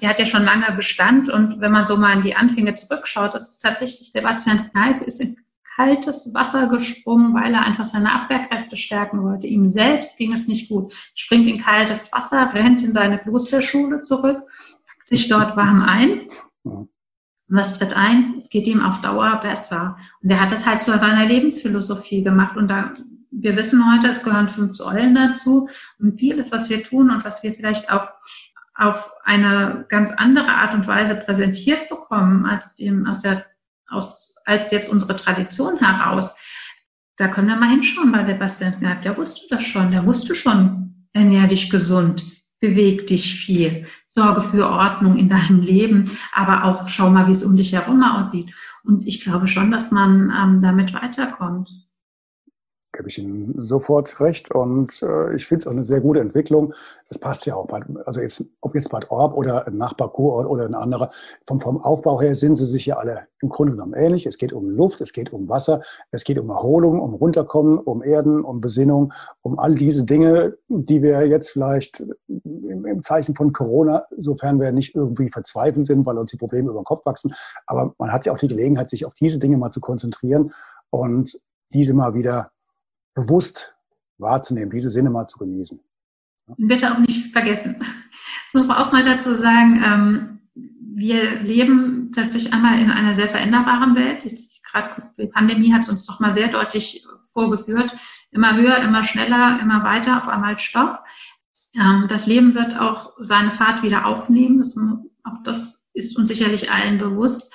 [0.00, 3.34] die hat ja schon lange Bestand und wenn man so mal in die Anfänge zurückschaut,
[3.34, 5.36] das ist tatsächlich Sebastian Kneip ist in
[5.74, 9.48] kaltes Wasser gesprungen, weil er einfach seine Abwehrkräfte stärken wollte.
[9.48, 10.94] Ihm selbst ging es nicht gut.
[11.16, 14.44] Springt in kaltes Wasser, rennt in seine Klosterschule zurück,
[14.86, 16.28] packt sich dort warm ein
[16.66, 16.88] und
[17.48, 18.34] was tritt ein?
[18.36, 19.96] Es geht ihm auf Dauer besser.
[20.22, 22.56] Und er hat das halt zu seiner Lebensphilosophie gemacht.
[22.56, 22.94] Und da,
[23.30, 25.68] wir wissen heute, es gehören fünf Säulen dazu.
[25.98, 28.08] Und vieles, was wir tun und was wir vielleicht auch
[28.74, 33.46] auf eine ganz andere Art und Weise präsentiert bekommen, als, dem, aus der,
[33.88, 36.34] aus, als jetzt unsere Tradition heraus,
[37.16, 39.02] da können wir mal hinschauen bei Sebastian Kneip.
[39.02, 39.92] Der wusste das schon.
[39.92, 46.10] Der wusste schon, ernähr dich gesund beweg dich viel, sorge für Ordnung in deinem Leben,
[46.32, 48.52] aber auch schau mal, wie es um dich herum aussieht.
[48.84, 51.85] Und ich glaube schon, dass man ähm, damit weiterkommt
[52.96, 54.50] gebe ich Ihnen sofort recht.
[54.52, 56.72] Und äh, ich finde es auch eine sehr gute Entwicklung.
[57.08, 57.68] Das passt ja auch.
[58.04, 61.10] Also jetzt, ob jetzt Bad Orb oder ein Nachbarkurort oder ein anderer,
[61.46, 64.26] vom, vom Aufbau her sind sie sich ja alle im Grunde genommen ähnlich.
[64.26, 68.02] Es geht um Luft, es geht um Wasser, es geht um Erholung, um Runterkommen, um
[68.02, 73.52] Erden, um Besinnung, um all diese Dinge, die wir jetzt vielleicht im, im Zeichen von
[73.52, 77.34] Corona, sofern wir nicht irgendwie verzweifelt sind, weil uns die Probleme über den Kopf wachsen.
[77.66, 80.52] Aber man hat ja auch die Gelegenheit, sich auf diese Dinge mal zu konzentrieren
[80.90, 81.36] und
[81.72, 82.50] diese mal wieder
[83.16, 83.74] bewusst
[84.18, 85.80] wahrzunehmen, diese Sinne mal zu genießen.
[86.58, 87.76] Bitte auch nicht vergessen.
[87.80, 89.82] Das muss man auch mal dazu sagen.
[89.84, 90.40] Ähm,
[90.94, 94.24] wir leben tatsächlich einmal in einer sehr veränderbaren Welt.
[94.72, 97.94] Gerade die Pandemie hat es uns doch mal sehr deutlich vorgeführt.
[98.30, 101.00] Immer höher, immer schneller, immer weiter, auf einmal Stopp.
[101.74, 104.58] Ähm, das Leben wird auch seine Fahrt wieder aufnehmen.
[104.58, 104.76] Das,
[105.24, 107.52] auch das ist uns sicherlich allen bewusst.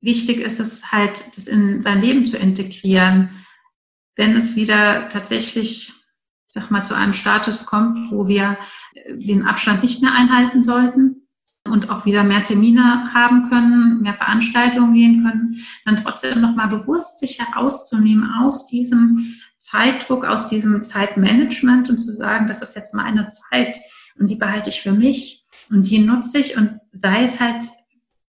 [0.00, 3.43] Wichtig ist es halt, das in sein Leben zu integrieren.
[4.16, 5.92] Wenn es wieder tatsächlich,
[6.48, 8.58] sag mal, zu einem Status kommt, wo wir
[9.08, 11.28] den Abstand nicht mehr einhalten sollten
[11.66, 17.18] und auch wieder mehr Termine haben können, mehr Veranstaltungen gehen können, dann trotzdem nochmal bewusst
[17.18, 23.28] sich herauszunehmen aus diesem Zeitdruck, aus diesem Zeitmanagement und zu sagen, das ist jetzt meine
[23.28, 23.78] Zeit
[24.18, 27.64] und die behalte ich für mich und die nutze ich und sei es halt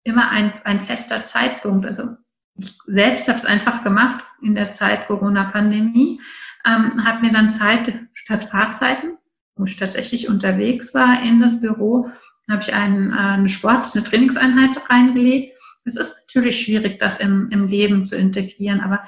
[0.03, 1.85] immer ein, ein fester Zeitpunkt.
[1.85, 2.15] Also
[2.57, 6.19] ich selbst habe es einfach gemacht in der Zeit Corona-Pandemie,
[6.65, 9.17] ähm, habe mir dann Zeit statt Fahrzeiten,
[9.55, 12.09] wo ich tatsächlich unterwegs war in das Büro,
[12.49, 15.57] habe ich einen, äh, einen Sport, eine Trainingseinheit reingelegt.
[15.83, 19.03] Es ist natürlich schwierig, das im, im Leben zu integrieren, aber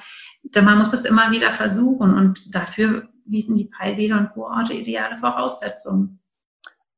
[0.62, 6.20] man muss es immer wieder versuchen und dafür bieten die Peilbäder und Kurorte ideale Voraussetzungen.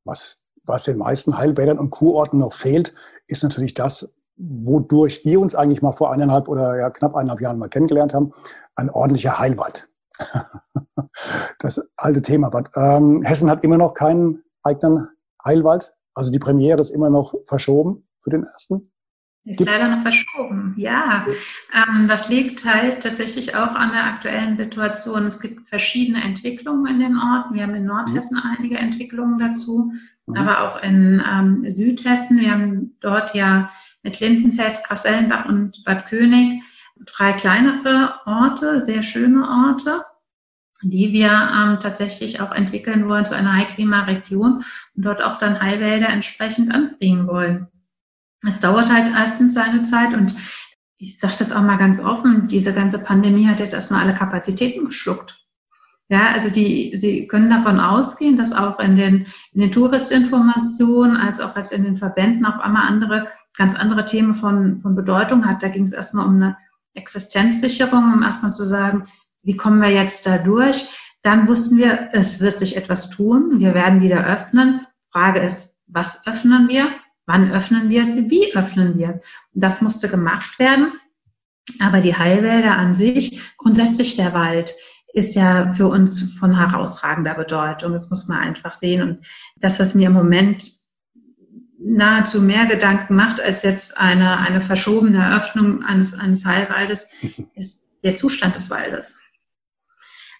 [0.04, 2.94] Was, was den meisten Heilbädern und Kurorten noch fehlt,
[3.28, 7.60] ist natürlich das, wodurch wir uns eigentlich mal vor eineinhalb oder ja, knapp eineinhalb Jahren
[7.60, 8.34] mal kennengelernt haben,
[8.76, 9.90] ein ordentlicher Heilwald.
[11.60, 12.48] das alte Thema.
[12.48, 15.10] Aber ähm, Hessen hat immer noch keinen eigenen
[15.46, 15.94] Heilwald.
[16.14, 18.92] Also die Premiere ist immer noch verschoben für den ersten.
[19.46, 19.74] Ist Gibt's?
[19.74, 21.26] leider noch verschoben, ja.
[21.74, 25.26] Ähm, das liegt halt tatsächlich auch an der aktuellen Situation.
[25.26, 27.56] Es gibt verschiedene Entwicklungen in den Orten.
[27.56, 28.58] Wir haben in Nordhessen mhm.
[28.58, 29.92] einige Entwicklungen dazu,
[30.28, 30.36] mhm.
[30.36, 32.40] aber auch in ähm, Südhessen.
[32.40, 33.70] Wir haben dort ja
[34.10, 36.64] mit Lindenfest, Grassellenbach und Bad König
[37.06, 40.04] drei kleinere Orte, sehr schöne Orte,
[40.82, 44.64] die wir ähm, tatsächlich auch entwickeln wollen zu einer Heilklimaregion
[44.96, 47.68] und dort auch dann Heilwälder entsprechend anbringen wollen.
[48.48, 50.36] Es dauert halt erstens seine Zeit und
[50.98, 54.86] ich sage das auch mal ganz offen, diese ganze Pandemie hat jetzt erstmal alle Kapazitäten
[54.86, 55.38] geschluckt.
[56.10, 61.40] Ja, also die, Sie können davon ausgehen, dass auch in den, in den Touristinformationen als
[61.40, 63.28] auch als in den Verbänden auf einmal andere,
[63.60, 65.62] ganz andere Themen von, von Bedeutung hat.
[65.62, 66.58] Da ging es erstmal um eine
[66.94, 69.06] Existenzsicherung, um erstmal zu sagen,
[69.44, 70.88] wie kommen wir jetzt da durch?
[71.24, 73.60] Dann wussten wir, es wird sich etwas tun.
[73.60, 74.88] Wir werden wieder öffnen.
[75.12, 76.88] Frage ist, was öffnen wir?
[77.26, 78.16] Wann öffnen wir es?
[78.16, 79.20] Wie öffnen wir es?
[79.52, 80.94] Das musste gemacht werden.
[81.82, 84.74] Aber die Heilwälder an sich, grundsätzlich der Wald,
[85.14, 87.92] ist ja für uns von herausragender Bedeutung.
[87.92, 89.02] Das muss man einfach sehen.
[89.02, 89.26] Und
[89.58, 90.79] das, was mir im Moment
[91.80, 97.08] nahezu mehr Gedanken macht als jetzt eine, eine verschobene Eröffnung eines, eines Heilwaldes,
[97.56, 99.18] ist der Zustand des Waldes.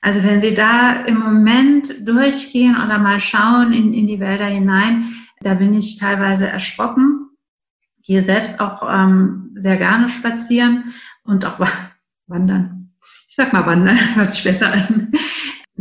[0.02, 5.14] Also wenn Sie da im Moment durchgehen oder mal schauen in, in die Wälder hinein,
[5.42, 7.30] da bin ich teilweise erschrocken.
[8.04, 11.60] Gehe selbst auch ähm, sehr gerne spazieren und auch
[12.28, 12.92] wandern.
[13.28, 15.12] Ich sag mal wandern, hört sich besser an.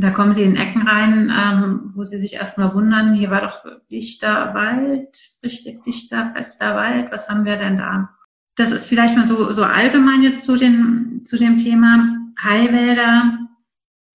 [0.00, 3.64] Da kommen sie in Ecken rein, ähm, wo sie sich erstmal wundern, hier war doch
[3.90, 8.10] dichter Wald, richtig dichter, fester Wald, was haben wir denn da?
[8.54, 13.38] Das ist vielleicht mal so, so allgemein jetzt zu, den, zu dem Thema Heilwälder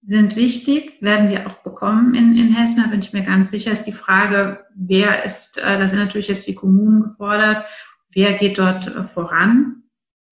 [0.03, 3.73] sind wichtig, werden wir auch bekommen in, in Hessen, da bin ich mir ganz sicher,
[3.73, 7.65] ist die Frage, wer ist, äh, da sind natürlich jetzt die Kommunen gefordert,
[8.13, 9.83] wer geht dort äh, voran.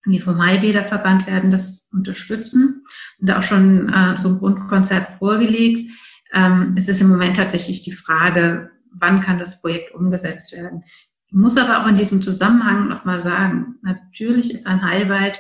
[0.06, 2.86] Die vom Heilbäderverband werden das unterstützen
[3.20, 5.92] und auch schon äh, so ein Grundkonzept vorgelegt.
[6.34, 10.84] Ähm, es ist im Moment tatsächlich die Frage, wann kann das Projekt umgesetzt werden.
[11.28, 15.40] Ich muss aber auch in diesem Zusammenhang nochmal sagen, natürlich ist ein Heilwald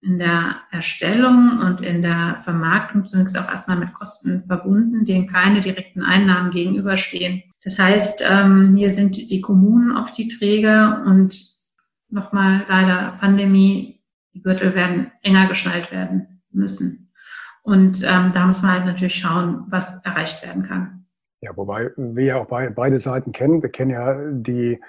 [0.00, 5.60] in der Erstellung und in der Vermarktung zunächst auch erstmal mit Kosten verbunden, denen keine
[5.60, 7.42] direkten Einnahmen gegenüberstehen.
[7.62, 11.34] Das heißt, ähm, hier sind die Kommunen oft die Träger und
[12.10, 14.00] nochmal leider Pandemie,
[14.34, 17.12] die Gürtel werden enger geschnallt werden müssen.
[17.62, 21.06] Und ähm, da muss man halt natürlich schauen, was erreicht werden kann.
[21.40, 23.62] Ja, wobei wir ja auch beide Seiten kennen.
[23.62, 24.80] Wir kennen ja die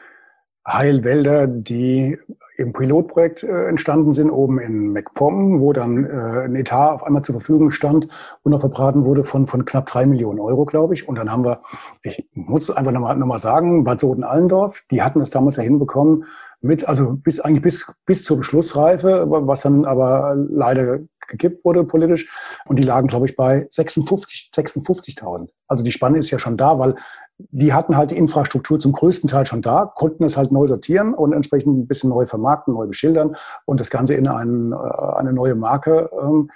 [0.67, 2.17] Heilwälder, die
[2.57, 7.21] im Pilotprojekt äh, entstanden sind, oben in MacPom, wo dann äh, ein Etat auf einmal
[7.21, 8.07] zur Verfügung stand
[8.43, 11.07] und noch verbraten wurde von, von knapp drei Millionen Euro, glaube ich.
[11.07, 11.61] Und dann haben wir,
[12.01, 16.25] ich muss einfach nochmal noch mal sagen, Bad Soden-Allendorf, die hatten es damals ja hinbekommen,
[16.61, 22.29] mit, also bis eigentlich bis, bis zur Beschlussreife, was dann aber leider gekippt wurde politisch.
[22.65, 25.49] Und die lagen, glaube ich, bei 56, 56.000.
[25.67, 26.95] Also die Spanne ist ja schon da, weil
[27.37, 31.13] die hatten halt die Infrastruktur zum größten Teil schon da, konnten es halt neu sortieren
[31.13, 33.35] und entsprechend ein bisschen neu vermarkten, neu beschildern
[33.65, 34.75] und das Ganze in einen, äh,
[35.17, 36.49] eine neue Marke ähm,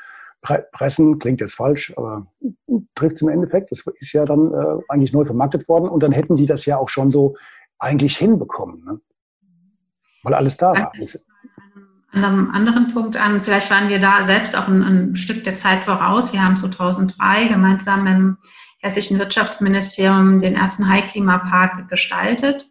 [0.72, 1.20] pressen.
[1.20, 2.28] Klingt jetzt falsch, aber
[2.95, 3.72] trifft es im Endeffekt.
[3.72, 6.78] Das ist ja dann äh, eigentlich neu vermarktet worden und dann hätten die das ja
[6.78, 7.36] auch schon so
[7.78, 9.00] eigentlich hinbekommen, ne?
[10.30, 10.92] Weil alles da war.
[12.12, 15.56] An einem anderen Punkt an, vielleicht waren wir da selbst auch ein, ein Stück der
[15.56, 16.34] Zeit voraus.
[16.34, 18.38] Wir haben 2003 gemeinsam im
[18.80, 22.66] hessischen Wirtschaftsministerium den ersten High-Klimapark gestaltet.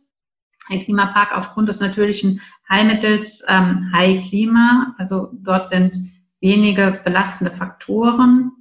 [0.68, 4.94] High-Klimapark aufgrund des natürlichen Heilmittels ähm, High-Klima.
[4.98, 5.96] Also dort sind
[6.40, 8.52] wenige belastende Faktoren,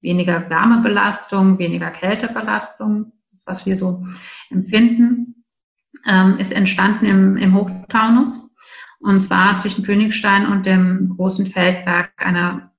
[0.00, 4.06] weniger Wärmebelastung, weniger Kältebelastung, das was wir so
[4.50, 5.37] empfinden,
[6.06, 8.50] ähm, ist entstanden im, im Hochtaunus.
[9.00, 12.70] Und zwar zwischen Königstein und dem großen Feldberg eine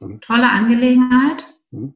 [0.00, 0.20] mhm.
[0.20, 1.44] tolle Angelegenheit.
[1.70, 1.94] Mhm.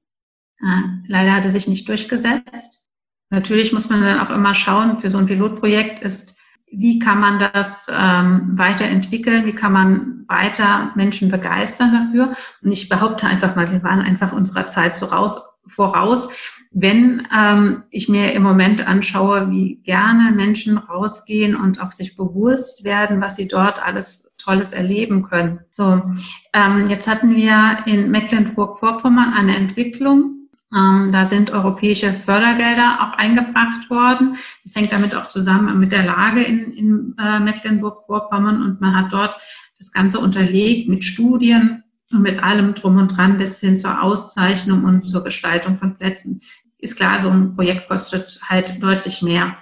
[0.60, 2.86] Äh, leider hat er sich nicht durchgesetzt.
[3.30, 6.36] Natürlich muss man dann auch immer schauen, für so ein Pilotprojekt ist,
[6.72, 12.36] wie kann man das ähm, weiterentwickeln, wie kann man weiter Menschen begeistern dafür.
[12.62, 16.28] Und ich behaupte einfach mal, wir waren einfach unserer Zeit so raus, voraus.
[16.72, 22.84] Wenn ähm, ich mir im Moment anschaue, wie gerne Menschen rausgehen und auch sich bewusst
[22.84, 25.60] werden, was sie dort alles Tolles erleben können.
[25.72, 26.02] So,
[26.54, 30.40] ähm, jetzt hatten wir in Mecklenburg-Vorpommern eine Entwicklung,
[30.72, 34.36] ähm, da sind europäische Fördergelder auch eingebracht worden.
[34.62, 39.12] Das hängt damit auch zusammen mit der Lage in, in äh, Mecklenburg-Vorpommern und man hat
[39.12, 39.36] dort
[39.78, 41.82] das Ganze unterlegt mit Studien
[42.12, 46.40] und mit allem drum und dran bis hin zur Auszeichnung und zur Gestaltung von Plätzen.
[46.78, 49.56] Ist klar, so ein Projekt kostet halt deutlich mehr.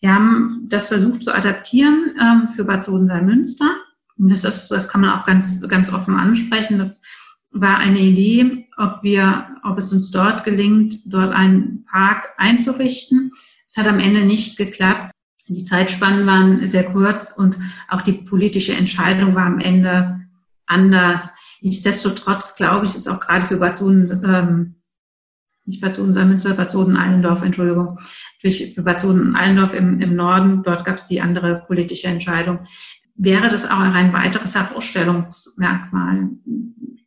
[0.00, 3.76] Wir haben das versucht zu adaptieren ähm, für Bad Sodensalm-Münster.
[4.16, 6.78] Das, ist, das kann man auch ganz, ganz offen ansprechen.
[6.78, 7.02] Das
[7.50, 13.32] war eine Idee, ob wir, ob es uns dort gelingt, dort einen Park einzurichten.
[13.66, 15.12] Es hat am Ende nicht geklappt.
[15.48, 20.20] Die Zeitspannen waren sehr kurz und auch die politische Entscheidung war am Ende
[20.66, 21.30] anders.
[21.60, 24.74] Nichtsdestotrotz glaube ich, ist auch gerade für Bad Soden, ähm,
[25.66, 27.98] nicht Bad Soden-Münster, Bad Soden-Allendorf, Entschuldigung,
[28.40, 32.60] für Bad Soden-Allendorf im, im Norden, dort gab es die andere politische Entscheidung,
[33.14, 36.30] wäre das auch ein weiteres Herausstellungsmerkmal.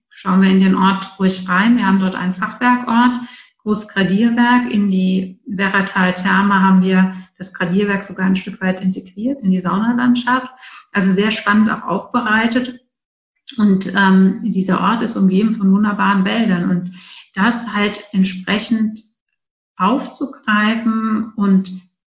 [0.10, 1.76] Schauen wir in den Ort ruhig rein.
[1.76, 3.18] Wir haben dort einen Fachwerkort,
[3.64, 4.72] Großgradierwerk.
[4.72, 10.52] In die Werratal-Therme haben wir das Gradierwerk sogar ein Stück weit integriert in die Saunalandschaft.
[10.92, 12.80] Also sehr spannend auch aufbereitet.
[13.58, 16.70] Und ähm, dieser Ort ist umgeben von wunderbaren Wäldern.
[16.70, 16.92] Und
[17.36, 19.02] das halt entsprechend
[19.78, 21.72] aufzugreifen und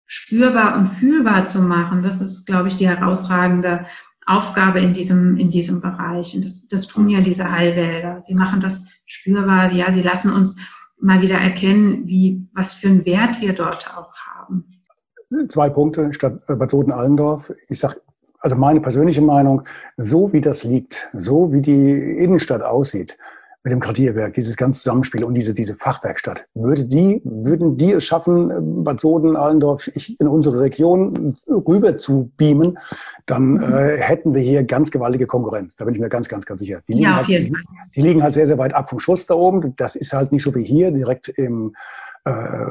[0.07, 3.87] spürbar und fühlbar zu machen, das ist, glaube ich, die herausragende
[4.27, 6.35] Aufgabe in diesem, in diesem Bereich.
[6.35, 8.21] Und das, das tun ja diese Heilwälder.
[8.23, 9.73] Sie machen das spürbar.
[9.73, 10.57] Ja, sie lassen uns
[10.99, 14.65] mal wieder erkennen, wie, was für einen Wert wir dort auch haben.
[15.49, 17.53] Zwei Punkte statt äh, Bad Soden-Allendorf.
[17.69, 18.01] Ich sage,
[18.45, 19.63] also meine persönliche Meinung,
[19.97, 23.17] so wie das liegt, so wie die Innenstadt aussieht,
[23.63, 26.45] mit dem Gradierwerk, dieses ganze Zusammenspiel und diese, diese Fachwerkstatt.
[26.53, 32.79] Würde die, würden die es schaffen, Bad Soden, Allendorf, in unsere Region rüber zu beamen,
[33.25, 33.63] dann mhm.
[33.63, 35.77] äh, hätten wir hier ganz gewaltige Konkurrenz.
[35.77, 36.83] Da bin ich mir ganz, ganz, ganz sicher.
[36.87, 37.51] Die liegen, ja, halt, die,
[37.97, 39.75] die liegen halt sehr, sehr weit ab vom Schuss da oben.
[39.77, 42.04] Das ist halt nicht so wie hier, direkt im äh,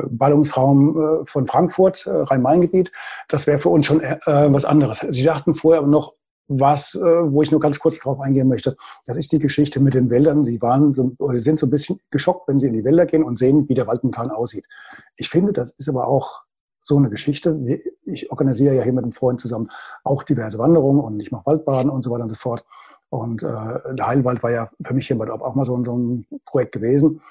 [0.10, 2.92] Ballungsraum äh, von Frankfurt, äh, Rhein-Main-Gebiet.
[3.28, 5.06] Das wäre für uns schon äh, was anderes.
[5.10, 6.14] Sie sagten vorher noch,
[6.48, 8.76] was, äh, wo ich nur ganz kurz drauf eingehen möchte.
[9.06, 10.44] Das ist die Geschichte mit den Wäldern.
[10.44, 13.24] Sie waren so, Sie sind so ein bisschen geschockt, wenn Sie in die Wälder gehen
[13.24, 14.68] und sehen, wie der Wald momentan aussieht.
[15.16, 16.42] Ich finde, das ist aber auch
[16.84, 17.58] so eine Geschichte.
[18.06, 19.70] Ich organisiere ja hier mit einem Freund zusammen
[20.04, 22.66] auch diverse Wanderungen und ich mache Waldbaden und so weiter und so fort.
[23.10, 26.74] Und äh, der Heilwald war ja für mich hier auch mal so, so ein Projekt
[26.74, 27.22] gewesen.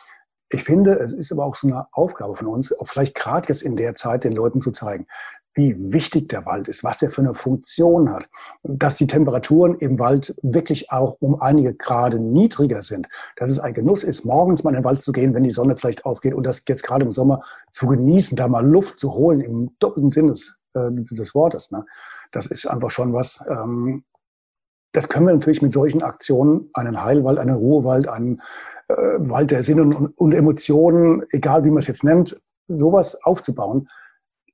[0.53, 3.63] Ich finde, es ist aber auch so eine Aufgabe von uns, auch vielleicht gerade jetzt
[3.63, 5.07] in der Zeit den Leuten zu zeigen,
[5.55, 8.29] wie wichtig der Wald ist, was er für eine Funktion hat,
[8.63, 13.75] dass die Temperaturen im Wald wirklich auch um einige Grad niedriger sind, dass es ein
[13.75, 16.45] Genuss ist, morgens mal in den Wald zu gehen, wenn die Sonne vielleicht aufgeht und
[16.45, 20.29] das jetzt gerade im Sommer zu genießen, da mal Luft zu holen im doppelten Sinn
[20.29, 21.71] des, äh, des Wortes.
[21.71, 21.85] Ne?
[22.31, 24.05] Das ist einfach schon was, ähm,
[24.93, 28.41] das können wir natürlich mit solchen Aktionen, einen Heilwald, einen Ruhewald, einen
[28.89, 33.89] äh, Wald der Sinn und, und Emotionen, egal wie man es jetzt nennt, sowas aufzubauen,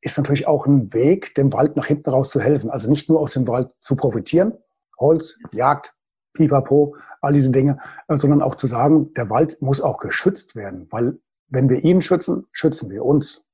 [0.01, 2.71] ist natürlich auch ein Weg, dem Wald nach hinten raus zu helfen.
[2.71, 4.53] Also nicht nur aus dem Wald zu profitieren,
[4.99, 5.95] Holz, Jagd,
[6.35, 10.87] Pipapo, all diese Dinge, äh, sondern auch zu sagen, der Wald muss auch geschützt werden,
[10.91, 11.19] weil
[11.49, 13.47] wenn wir ihn schützen, schützen wir uns.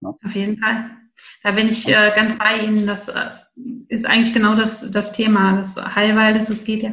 [0.00, 0.08] Ne?
[0.08, 0.90] Auf jeden Fall.
[1.42, 2.86] Da bin ich äh, ganz bei Ihnen.
[2.86, 3.30] Das äh,
[3.88, 6.50] ist eigentlich genau das, das Thema des Heilwaldes.
[6.50, 6.92] Es geht ja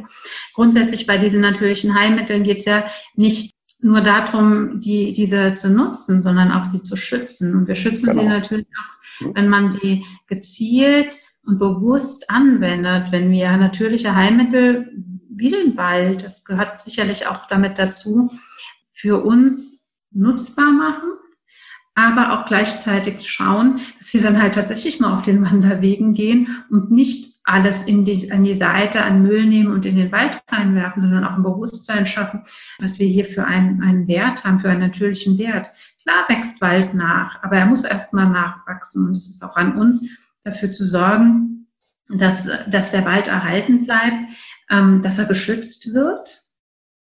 [0.54, 2.84] grundsätzlich bei diesen natürlichen Heilmitteln geht es ja
[3.14, 7.56] nicht nur darum, die, diese zu nutzen, sondern auch sie zu schützen.
[7.56, 8.20] Und wir schützen genau.
[8.20, 14.92] sie natürlich auch, wenn man sie gezielt und bewusst anwendet, wenn wir natürliche Heilmittel
[15.34, 18.30] wie den Wald, das gehört sicherlich auch damit dazu,
[18.92, 21.10] für uns nutzbar machen,
[21.94, 26.90] aber auch gleichzeitig schauen, dass wir dann halt tatsächlich mal auf den Wanderwegen gehen und
[26.90, 31.02] nicht alles in die, an die Seite an Müll nehmen und in den Wald reinwerfen,
[31.02, 32.44] sondern auch ein Bewusstsein schaffen,
[32.78, 35.70] was wir hier für einen, einen Wert haben, für einen natürlichen Wert.
[36.02, 39.06] Klar wächst Wald nach, aber er muss erstmal nachwachsen.
[39.06, 40.04] Und es ist auch an uns,
[40.44, 41.66] dafür zu sorgen,
[42.08, 44.24] dass, dass der Wald erhalten bleibt,
[44.70, 46.42] ähm, dass er geschützt wird.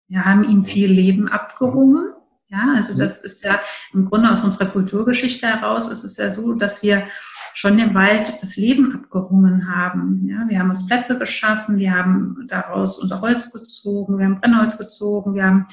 [0.08, 2.13] Wir haben ihm viel Leben abgerungen.
[2.54, 3.60] Ja, also das ist ja
[3.94, 7.08] im Grunde aus unserer Kulturgeschichte heraus ist es ja so, dass wir
[7.56, 10.28] schon im Wald das Leben abgerungen haben.
[10.28, 14.78] Ja, wir haben uns Plätze geschaffen, wir haben daraus unser Holz gezogen, wir haben Brennholz
[14.78, 15.66] gezogen, wir haben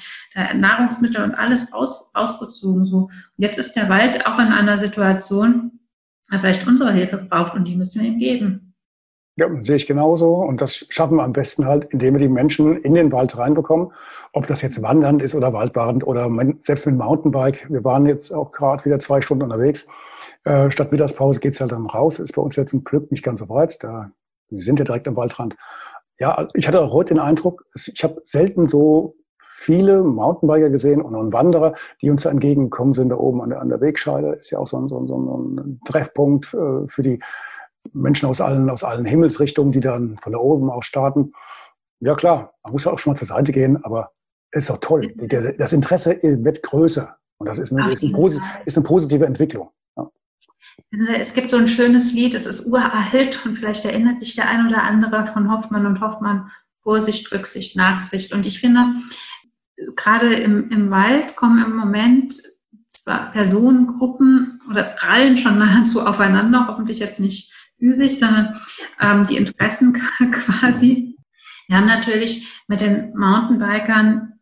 [0.55, 2.85] Nahrungsmittel und alles aus, ausgezogen.
[2.85, 2.97] So.
[2.97, 5.79] Und jetzt ist der Wald auch in einer Situation,
[6.31, 8.60] er vielleicht unsere Hilfe braucht und die müssen wir ihm geben.
[9.41, 10.35] Ja, sehe ich genauso.
[10.35, 13.91] Und das schaffen wir am besten halt, indem wir die Menschen in den Wald reinbekommen.
[14.33, 16.29] Ob das jetzt wandernd ist oder waldbadend oder
[16.63, 17.65] selbst mit Mountainbike.
[17.67, 19.87] Wir waren jetzt auch gerade wieder zwei Stunden unterwegs.
[20.43, 22.19] Äh, statt Mittagspause geht es halt dann raus.
[22.19, 23.83] Ist bei uns ja zum Glück nicht ganz so weit.
[23.83, 24.11] Da,
[24.49, 25.55] wir sind ja direkt am Waldrand.
[26.19, 31.15] Ja, ich hatte auch heute den Eindruck, ich habe selten so viele Mountainbiker gesehen und,
[31.15, 34.33] und Wanderer, die uns entgegengekommen sind da oben an der, an der Wegscheide.
[34.33, 37.19] Ist ja auch so ein, so ein, so ein Treffpunkt äh, für die
[37.93, 41.33] Menschen aus allen, aus allen Himmelsrichtungen, die dann von da oben aus starten.
[41.99, 44.11] Ja klar, man muss ja auch schon mal zur Seite gehen, aber
[44.51, 45.13] es ist doch toll.
[45.57, 49.69] Das Interesse wird größer und das ist eine, ist eine, ist eine positive Entwicklung.
[51.19, 54.67] Es gibt so ein schönes Lied, es ist uralt und vielleicht erinnert sich der ein
[54.67, 58.33] oder andere von Hoffmann und Hoffmann, Vorsicht, Rücksicht, Nachsicht.
[58.33, 58.95] Und ich finde,
[59.95, 62.41] gerade im, im Wald kommen im Moment
[62.87, 68.61] zwar Personengruppen oder prallen schon nahezu aufeinander, hoffentlich jetzt nicht physisch, sondern
[69.01, 69.93] ähm, die Interessen
[70.31, 71.17] quasi.
[71.67, 74.33] Wir haben natürlich mit den Mountainbikern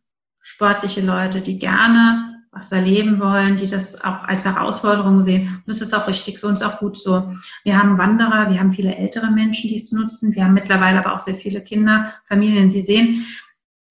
[0.41, 5.47] sportliche Leute, die gerne was erleben wollen, die das auch als Herausforderung sehen.
[5.57, 7.31] Und das ist auch richtig so und ist auch gut so.
[7.63, 10.33] Wir haben Wanderer, wir haben viele ältere Menschen, die es nutzen.
[10.33, 12.71] Wir haben mittlerweile aber auch sehr viele Kinder, Familien.
[12.71, 13.25] Sie sehen,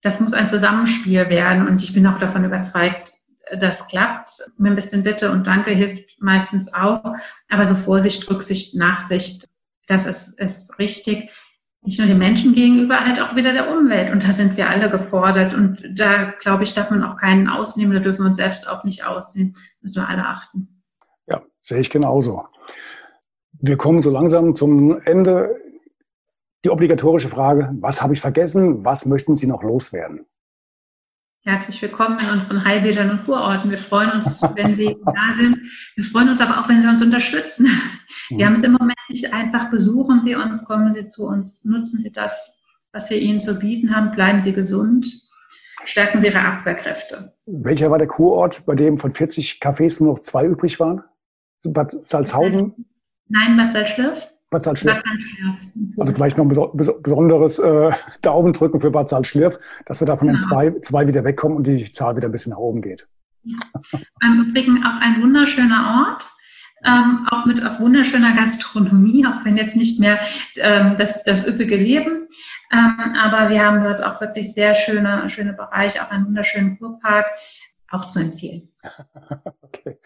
[0.03, 1.69] das muss ein Zusammenspiel werden.
[1.69, 3.13] Und ich bin auch davon überzeugt,
[3.59, 4.45] das klappt.
[4.57, 7.15] Mit ein bisschen Bitte und Danke hilft meistens auch.
[7.49, 9.49] Aber so Vorsicht, Rücksicht, Nachsicht,
[9.87, 11.31] das ist, ist richtig
[11.83, 14.11] nicht nur den Menschen gegenüber, halt auch wieder der Umwelt.
[14.11, 15.55] Und da sind wir alle gefordert.
[15.55, 17.95] Und da, glaube ich, darf man auch keinen ausnehmen.
[17.95, 19.55] Da dürfen wir uns selbst auch nicht ausnehmen.
[19.81, 20.83] Müssen wir alle achten.
[21.27, 22.45] Ja, sehe ich genauso.
[23.53, 25.57] Wir kommen so langsam zum Ende.
[26.65, 28.85] Die obligatorische Frage, was habe ich vergessen?
[28.85, 30.27] Was möchten Sie noch loswerden?
[31.49, 33.71] Herzlich willkommen in unseren Heilbädern und Kurorten.
[33.71, 35.63] Wir freuen uns, wenn Sie da sind.
[35.97, 37.71] Wir freuen uns aber auch, wenn Sie uns unterstützen.
[38.29, 39.71] Wir haben es im Moment nicht einfach.
[39.71, 42.55] Besuchen Sie uns, kommen Sie zu uns, nutzen Sie das,
[42.93, 44.11] was wir Ihnen zu bieten haben.
[44.11, 45.11] Bleiben Sie gesund,
[45.87, 47.33] stärken Sie Ihre Abwehrkräfte.
[47.47, 51.03] Welcher war der Kurort, bei dem von 40 Cafés nur noch zwei übrig waren?
[51.65, 52.75] Bad Salzhausen?
[53.29, 54.29] Nein, Bad Salzschlirf.
[54.51, 55.03] Bad Salzschlirf.
[55.99, 57.91] Also vielleicht noch ein besonderes äh,
[58.23, 60.49] Daumen drücken für Bad Salzschlirf, dass wir da von den genau.
[60.49, 63.07] zwei, zwei wieder wegkommen und die Zahl wieder ein bisschen nach oben geht.
[63.45, 63.57] Ja.
[64.23, 66.31] Im Übrigen auch ein wunderschöner Ort.
[66.85, 70.21] Ähm, auch mit auch wunderschöner Gastronomie, auch wenn jetzt nicht mehr
[70.55, 72.29] ähm, das, das üppige Leben.
[72.73, 77.27] Ähm, aber wir haben dort auch wirklich sehr schöne, schöne Bereiche, auch einen wunderschönen Kurpark,
[77.91, 78.69] auch zu empfehlen.
[79.71, 79.99] Okay.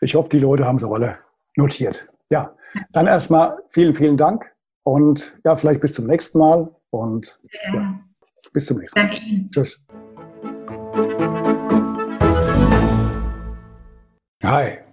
[0.00, 1.18] Ich hoffe, die Leute haben es alle
[1.54, 2.08] notiert.
[2.32, 2.54] Ja,
[2.92, 4.54] dann erstmal vielen, vielen Dank
[4.84, 7.40] und ja, vielleicht bis zum nächsten Mal und
[7.72, 8.00] ja,
[8.52, 9.48] bis zum nächsten Mal.
[9.50, 9.88] Tschüss.
[14.44, 14.78] Hi,